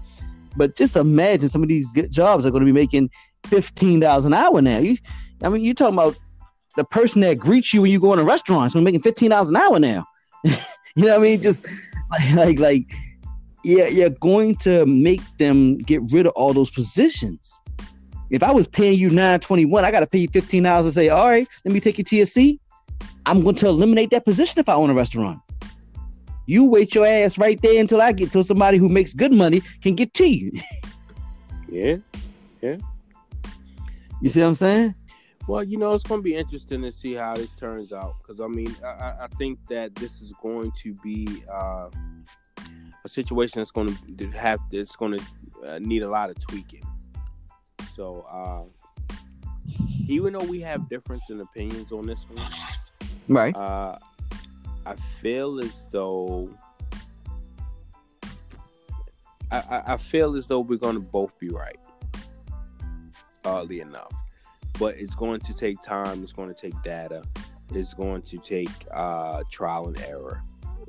But 0.56 0.76
just 0.76 0.96
imagine 0.96 1.48
some 1.48 1.62
of 1.62 1.68
these 1.68 1.90
jobs 2.10 2.46
are 2.46 2.50
going 2.50 2.60
to 2.60 2.66
be 2.66 2.72
making 2.72 3.10
$15 3.44 4.26
an 4.26 4.34
hour 4.34 4.62
now. 4.62 4.78
You, 4.78 4.96
I 5.42 5.48
mean, 5.48 5.64
you're 5.64 5.74
talking 5.74 5.94
about 5.94 6.16
the 6.72 6.84
person 6.84 7.20
that 7.22 7.38
greets 7.38 7.72
you 7.72 7.82
when 7.82 7.90
you 7.90 8.00
go 8.00 8.12
in 8.12 8.18
a 8.18 8.24
restaurant 8.24 8.74
is 8.74 8.80
making 8.80 9.02
fifteen 9.02 9.30
dollars 9.30 9.48
an 9.48 9.56
hour 9.56 9.78
now. 9.78 10.04
you 10.44 10.52
know 10.96 11.08
what 11.08 11.20
I 11.20 11.22
mean? 11.22 11.40
Just 11.40 11.66
like, 12.10 12.34
like 12.34 12.58
like 12.58 12.94
yeah, 13.64 13.86
you're 13.86 14.10
going 14.10 14.56
to 14.56 14.84
make 14.86 15.22
them 15.38 15.78
get 15.78 16.02
rid 16.10 16.26
of 16.26 16.32
all 16.32 16.52
those 16.52 16.70
positions. 16.70 17.58
If 18.30 18.42
I 18.42 18.50
was 18.50 18.66
paying 18.66 18.98
you 18.98 19.10
nine 19.10 19.40
twenty 19.40 19.64
one, 19.64 19.84
I 19.84 19.90
got 19.90 20.00
to 20.00 20.06
pay 20.06 20.18
you 20.18 20.28
fifteen 20.28 20.64
dollars 20.64 20.86
and 20.86 20.94
say, 20.94 21.08
all 21.08 21.28
right, 21.28 21.46
let 21.64 21.72
me 21.72 21.80
take 21.80 21.98
you 21.98 22.04
to 22.04 22.16
your 22.16 22.26
seat. 22.26 22.60
I'm 23.26 23.42
going 23.42 23.56
to 23.56 23.66
eliminate 23.66 24.10
that 24.10 24.24
position 24.24 24.58
if 24.58 24.68
I 24.68 24.74
own 24.74 24.90
a 24.90 24.94
restaurant. 24.94 25.40
You 26.46 26.64
wait 26.64 26.94
your 26.94 27.06
ass 27.06 27.38
right 27.38 27.60
there 27.62 27.80
until 27.80 28.02
I 28.02 28.12
get 28.12 28.32
to 28.32 28.42
somebody 28.42 28.78
who 28.78 28.88
makes 28.88 29.14
good 29.14 29.32
money 29.32 29.62
can 29.80 29.94
get 29.94 30.12
to 30.14 30.24
you. 30.24 30.52
yeah, 31.68 31.96
yeah. 32.60 32.76
You 34.20 34.28
see 34.28 34.40
what 34.40 34.48
I'm 34.48 34.54
saying? 34.54 34.94
Well, 35.48 35.64
you 35.64 35.76
know, 35.76 35.92
it's 35.94 36.04
going 36.04 36.20
to 36.20 36.22
be 36.22 36.36
interesting 36.36 36.82
to 36.82 36.92
see 36.92 37.14
how 37.14 37.34
this 37.34 37.52
turns 37.52 37.92
out 37.92 38.16
because 38.18 38.40
I 38.40 38.46
mean, 38.46 38.74
I, 38.84 39.14
I, 39.22 39.28
think 39.38 39.58
that 39.68 39.94
this 39.96 40.22
is 40.22 40.32
going 40.40 40.70
to 40.82 40.94
be 41.02 41.42
uh, 41.52 41.88
a 43.04 43.08
situation 43.08 43.60
that's 43.60 43.72
going 43.72 43.96
to 44.18 44.30
have 44.30 44.60
that's 44.70 44.94
going 44.94 45.18
to 45.18 45.24
uh, 45.66 45.78
need 45.80 46.02
a 46.02 46.08
lot 46.08 46.30
of 46.30 46.38
tweaking. 46.38 46.84
So, 47.96 48.24
uh, 48.30 48.62
even 50.08 50.32
though 50.32 50.44
we 50.44 50.60
have 50.60 50.88
difference 50.88 51.28
in 51.28 51.40
opinions 51.40 51.90
on 51.90 52.06
this 52.06 52.24
one, 52.28 52.46
right? 53.28 53.56
Uh, 53.56 53.98
I 54.86 54.94
feel 55.20 55.58
as 55.60 55.86
though 55.90 56.50
I, 59.52 59.82
I 59.86 59.96
feel 59.96 60.34
as 60.36 60.46
though 60.46 60.60
we're 60.60 60.78
going 60.78 60.94
to 60.94 61.00
both 61.00 61.38
be 61.38 61.48
right. 61.50 61.78
Oddly 63.44 63.80
enough, 63.80 64.12
but 64.78 64.96
it's 64.96 65.14
going 65.14 65.40
to 65.40 65.54
take 65.54 65.80
time. 65.80 66.22
It's 66.22 66.32
going 66.32 66.52
to 66.52 66.60
take 66.60 66.80
data. 66.82 67.22
It's 67.74 67.94
going 67.94 68.22
to 68.22 68.38
take 68.38 68.70
uh, 68.92 69.42
trial 69.50 69.86
and 69.86 69.98
error 70.00 70.42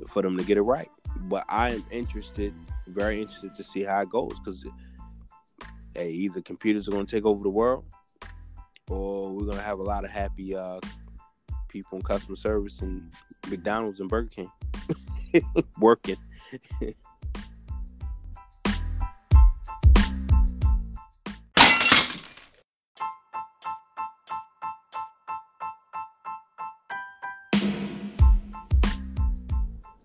for 0.08 0.22
them 0.22 0.36
to 0.36 0.44
get 0.44 0.56
it 0.56 0.62
right. 0.62 0.90
But 1.16 1.44
I 1.48 1.72
am 1.72 1.84
interested, 1.90 2.54
very 2.86 3.20
interested 3.20 3.54
to 3.54 3.62
see 3.62 3.84
how 3.84 4.00
it 4.00 4.10
goes 4.10 4.38
because 4.40 4.64
hey, 5.94 6.10
either 6.10 6.40
computers 6.40 6.88
are 6.88 6.90
going 6.90 7.06
to 7.06 7.16
take 7.16 7.24
over 7.24 7.42
the 7.42 7.50
world, 7.50 7.84
or 8.88 9.30
we're 9.30 9.44
going 9.44 9.58
to 9.58 9.62
have 9.62 9.78
a 9.78 9.82
lot 9.82 10.04
of 10.04 10.10
happy 10.10 10.54
uh, 10.56 10.80
people 11.68 11.98
in 11.98 12.04
customer 12.04 12.36
service 12.36 12.80
and 12.80 13.12
McDonald's 13.48 14.00
and 14.00 14.08
Burger 14.08 14.28
King 14.28 14.50
working. 15.78 16.16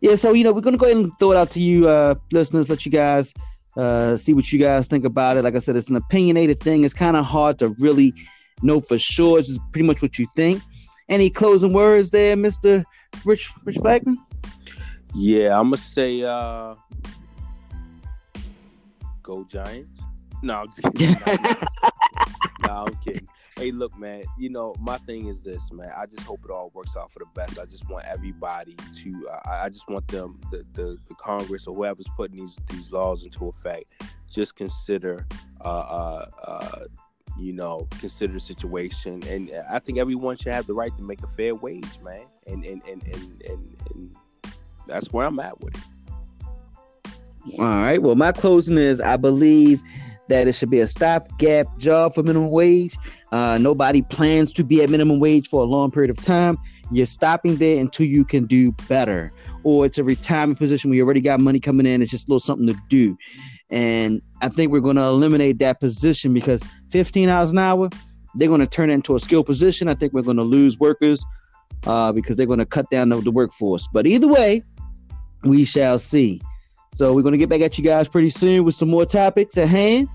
yeah, 0.09 0.15
so 0.15 0.33
you 0.33 0.43
know, 0.43 0.51
we're 0.51 0.61
gonna 0.61 0.77
go 0.77 0.87
ahead 0.87 0.97
and 0.97 1.11
throw 1.19 1.31
it 1.31 1.37
out 1.37 1.51
to 1.51 1.59
you, 1.59 1.87
uh, 1.87 2.15
listeners. 2.31 2.67
Let 2.67 2.83
you 2.83 2.91
guys 2.91 3.31
uh, 3.77 4.17
see 4.17 4.33
what 4.33 4.51
you 4.51 4.57
guys 4.57 4.87
think 4.87 5.05
about 5.05 5.37
it. 5.37 5.43
Like 5.43 5.55
I 5.55 5.59
said, 5.59 5.75
it's 5.75 5.89
an 5.89 5.97
opinionated 5.97 6.59
thing. 6.59 6.83
It's 6.83 6.95
kind 6.95 7.15
of 7.15 7.25
hard 7.25 7.59
to 7.59 7.69
really 7.79 8.15
know 8.63 8.81
for 8.81 8.97
sure. 8.97 9.37
It's 9.37 9.49
just 9.49 9.61
pretty 9.71 9.85
much 9.85 10.01
what 10.01 10.17
you 10.17 10.25
think. 10.35 10.63
Any 11.09 11.29
closing 11.29 11.73
words 11.73 12.09
there, 12.09 12.35
Mister 12.35 12.83
Rich 13.23 13.51
Rich 13.65 13.77
Blackman? 13.77 14.17
Yeah, 15.13 15.59
I'm 15.59 15.67
gonna 15.67 15.77
say, 15.77 16.23
uh, 16.23 16.73
go 19.21 19.43
Giants. 19.43 20.01
No, 20.41 20.55
I'm 20.55 20.67
just 20.67 20.81
kidding. 20.95 21.15
no, 22.67 22.85
I'm 22.87 22.95
kidding 23.03 23.27
hey, 23.59 23.71
look, 23.71 23.97
man. 23.97 24.23
You 24.37 24.49
know, 24.49 24.73
my 24.79 24.97
thing 24.99 25.27
is 25.27 25.43
this, 25.43 25.71
man. 25.71 25.91
I 25.95 26.05
just 26.05 26.23
hope 26.23 26.39
it 26.45 26.51
all 26.51 26.71
works 26.73 26.95
out 26.95 27.11
for 27.11 27.19
the 27.19 27.25
best. 27.35 27.59
I 27.59 27.65
just 27.65 27.87
want 27.89 28.05
everybody 28.05 28.75
to. 29.03 29.29
Uh, 29.29 29.49
I 29.49 29.69
just 29.69 29.87
want 29.89 30.07
them, 30.07 30.39
the, 30.49 30.65
the, 30.73 30.97
the 31.07 31.15
Congress 31.15 31.67
or 31.67 31.75
whoever's 31.75 32.07
putting 32.15 32.37
these 32.37 32.57
these 32.69 32.91
laws 32.91 33.25
into 33.25 33.47
effect, 33.47 33.91
just 34.29 34.55
consider, 34.55 35.27
uh, 35.63 35.67
uh, 35.67 36.29
uh, 36.43 36.85
you 37.37 37.51
know, 37.53 37.87
consider 37.99 38.33
the 38.33 38.39
situation. 38.39 39.21
And 39.27 39.51
I 39.69 39.79
think 39.79 39.97
everyone 39.97 40.37
should 40.37 40.53
have 40.53 40.65
the 40.65 40.73
right 40.73 40.95
to 40.95 41.03
make 41.03 41.21
a 41.23 41.27
fair 41.27 41.53
wage, 41.53 41.99
man. 42.01 42.25
And 42.47 42.63
and 42.63 42.81
and 42.87 43.03
and 43.07 43.41
and, 43.43 43.77
and 43.93 44.15
that's 44.87 45.11
where 45.11 45.27
I'm 45.27 45.39
at 45.39 45.59
with 45.59 45.75
it. 45.75 45.83
All 47.57 47.65
right. 47.65 48.01
Well, 48.01 48.15
my 48.15 48.31
closing 48.31 48.77
is 48.77 49.01
I 49.01 49.17
believe 49.17 49.81
that 50.29 50.47
it 50.47 50.53
should 50.53 50.69
be 50.69 50.79
a 50.79 50.87
stopgap 50.87 51.65
job 51.77 52.15
for 52.15 52.23
minimum 52.23 52.51
wage. 52.51 52.95
Uh, 53.31 53.57
nobody 53.59 54.01
plans 54.01 54.53
to 54.53 54.63
be 54.63 54.81
at 54.81 54.89
minimum 54.89 55.19
wage 55.19 55.47
for 55.47 55.61
a 55.61 55.65
long 55.65 55.91
period 55.91 56.09
of 56.09 56.17
time. 56.21 56.57
You're 56.91 57.05
stopping 57.05 57.57
there 57.57 57.79
until 57.79 58.07
you 58.07 58.25
can 58.25 58.45
do 58.45 58.71
better, 58.87 59.31
or 59.63 59.85
it's 59.85 59.97
a 59.97 60.03
retirement 60.03 60.57
position 60.57 60.89
where 60.89 60.97
you 60.97 61.03
already 61.03 61.21
got 61.21 61.39
money 61.39 61.59
coming 61.59 61.85
in. 61.85 62.01
It's 62.01 62.09
just 62.09 62.27
a 62.27 62.31
little 62.31 62.39
something 62.39 62.67
to 62.67 62.75
do, 62.87 63.17
and 63.69 64.21
I 64.41 64.49
think 64.49 64.71
we're 64.71 64.79
going 64.79 64.95
to 64.95 65.03
eliminate 65.03 65.59
that 65.59 65.79
position 65.79 66.33
because 66.33 66.63
15 66.89 67.29
hours 67.29 67.51
an 67.51 67.59
hour, 67.59 67.89
they're 68.35 68.47
going 68.47 68.61
to 68.61 68.67
turn 68.67 68.89
it 68.89 68.93
into 68.93 69.15
a 69.15 69.19
skill 69.19 69.43
position. 69.43 69.87
I 69.87 69.93
think 69.93 70.13
we're 70.13 70.23
going 70.23 70.37
to 70.37 70.43
lose 70.43 70.79
workers 70.79 71.23
uh, 71.85 72.11
because 72.11 72.37
they're 72.37 72.47
going 72.47 72.59
to 72.59 72.65
cut 72.65 72.89
down 72.89 73.09
the, 73.09 73.21
the 73.21 73.31
workforce. 73.31 73.87
But 73.93 74.07
either 74.07 74.27
way, 74.27 74.63
we 75.43 75.65
shall 75.65 75.99
see. 75.99 76.41
So 76.91 77.13
we're 77.13 77.21
going 77.21 77.33
to 77.33 77.37
get 77.37 77.49
back 77.49 77.61
at 77.61 77.77
you 77.77 77.83
guys 77.83 78.07
pretty 78.07 78.29
soon 78.29 78.63
with 78.63 78.75
some 78.75 78.89
more 78.89 79.05
topics 79.05 79.57
at 79.57 79.67
hand. 79.67 80.07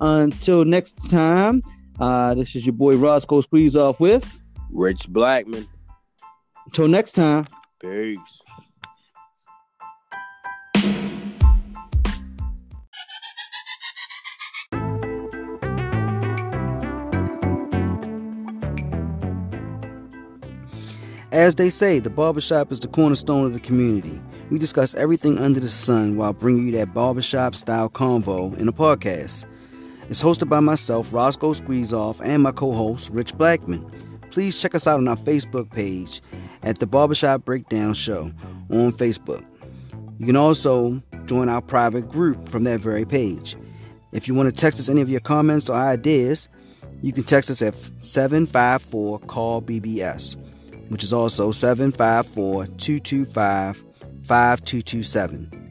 Until 0.00 0.64
next 0.64 1.10
time, 1.10 1.62
uh, 2.00 2.34
this 2.34 2.56
is 2.56 2.66
your 2.66 2.72
boy 2.72 2.96
Roscoe 2.96 3.40
Squeeze 3.40 3.76
off 3.76 4.00
with 4.00 4.40
Rich 4.70 5.08
Blackman. 5.08 5.68
Until 6.66 6.88
next 6.88 7.12
time. 7.12 7.46
Peace. 7.80 8.42
As 21.34 21.56
they 21.56 21.68
say, 21.68 21.98
the 21.98 22.10
barbershop 22.10 22.70
is 22.70 22.78
the 22.78 22.86
cornerstone 22.86 23.44
of 23.44 23.54
the 23.54 23.58
community. 23.58 24.22
We 24.50 24.58
discuss 24.60 24.94
everything 24.94 25.40
under 25.40 25.58
the 25.58 25.68
sun 25.68 26.16
while 26.16 26.32
bringing 26.32 26.66
you 26.66 26.72
that 26.74 26.94
barbershop 26.94 27.56
style 27.56 27.90
convo 27.90 28.56
in 28.56 28.68
a 28.68 28.72
podcast. 28.72 29.44
It's 30.08 30.22
hosted 30.22 30.48
by 30.48 30.60
myself, 30.60 31.12
Roscoe 31.12 31.52
Squeezeoff, 31.52 32.20
and 32.24 32.44
my 32.44 32.52
co 32.52 32.70
host, 32.70 33.10
Rich 33.10 33.36
Blackman. 33.36 33.84
Please 34.30 34.62
check 34.62 34.76
us 34.76 34.86
out 34.86 34.98
on 34.98 35.08
our 35.08 35.16
Facebook 35.16 35.72
page 35.72 36.22
at 36.62 36.78
the 36.78 36.86
Barbershop 36.86 37.44
Breakdown 37.44 37.94
Show 37.94 38.30
on 38.70 38.92
Facebook. 38.92 39.44
You 40.20 40.26
can 40.26 40.36
also 40.36 41.02
join 41.24 41.48
our 41.48 41.62
private 41.62 42.08
group 42.08 42.48
from 42.48 42.62
that 42.62 42.80
very 42.80 43.04
page. 43.04 43.56
If 44.12 44.28
you 44.28 44.36
want 44.36 44.54
to 44.54 44.60
text 44.60 44.78
us 44.78 44.88
any 44.88 45.00
of 45.00 45.10
your 45.10 45.18
comments 45.18 45.68
or 45.68 45.74
ideas, 45.74 46.48
you 47.02 47.12
can 47.12 47.24
text 47.24 47.50
us 47.50 47.60
at 47.60 47.74
754 47.98 49.18
call 49.18 49.60
BBS, 49.60 50.36
which 50.88 51.04
is 51.04 51.12
also 51.12 51.52
754 51.52 52.66
225 52.66 53.84
5227. 54.22 55.64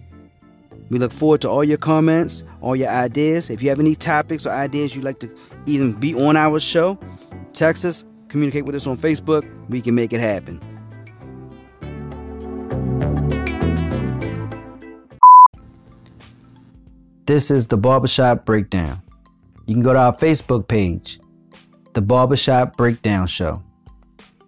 We 0.89 0.99
look 0.99 1.11
forward 1.11 1.41
to 1.41 1.49
all 1.49 1.63
your 1.63 1.77
comments, 1.77 2.43
all 2.61 2.75
your 2.75 2.89
ideas. 2.89 3.49
If 3.49 3.63
you 3.63 3.69
have 3.69 3.79
any 3.79 3.95
topics 3.95 4.45
or 4.45 4.51
ideas 4.51 4.95
you'd 4.95 5.05
like 5.05 5.19
to 5.19 5.29
even 5.65 5.93
be 5.93 6.13
on 6.13 6.37
our 6.37 6.59
show, 6.59 6.99
text 7.53 7.85
us, 7.85 8.05
communicate 8.27 8.65
with 8.65 8.75
us 8.75 8.85
on 8.85 8.97
Facebook. 8.97 9.49
We 9.69 9.81
can 9.81 9.95
make 9.95 10.13
it 10.13 10.19
happen. 10.19 10.61
This 17.25 17.49
is 17.49 17.67
the 17.67 17.77
Barbershop 17.77 18.45
Breakdown. 18.45 19.01
You 19.65 19.75
can 19.75 19.83
go 19.83 19.93
to 19.93 19.99
our 19.99 20.15
Facebook 20.15 20.67
page, 20.67 21.19
The 21.93 22.01
Barbershop 22.01 22.75
Breakdown 22.75 23.27
Show. 23.27 23.63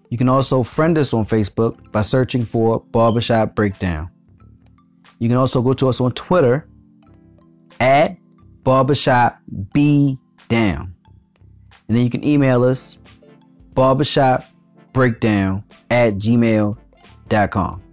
You 0.09 0.17
can 0.17 0.29
also 0.29 0.63
friend 0.63 0.97
us 0.97 1.13
on 1.13 1.25
Facebook 1.25 1.91
by 1.91 2.01
searching 2.01 2.45
for 2.45 2.79
Barbershop 2.91 3.55
Breakdown. 3.55 4.09
You 5.19 5.29
can 5.29 5.37
also 5.37 5.61
go 5.61 5.73
to 5.73 5.89
us 5.89 6.01
on 6.01 6.11
Twitter 6.13 6.67
at 7.79 8.17
barbershop 8.63 9.39
b 9.73 10.19
down. 10.49 10.95
And 11.87 11.95
then 11.95 12.03
you 12.03 12.09
can 12.09 12.23
email 12.23 12.63
us 12.63 12.99
barbershopbreakdown 13.73 15.63
at 15.89 16.15
gmail.com. 16.15 17.84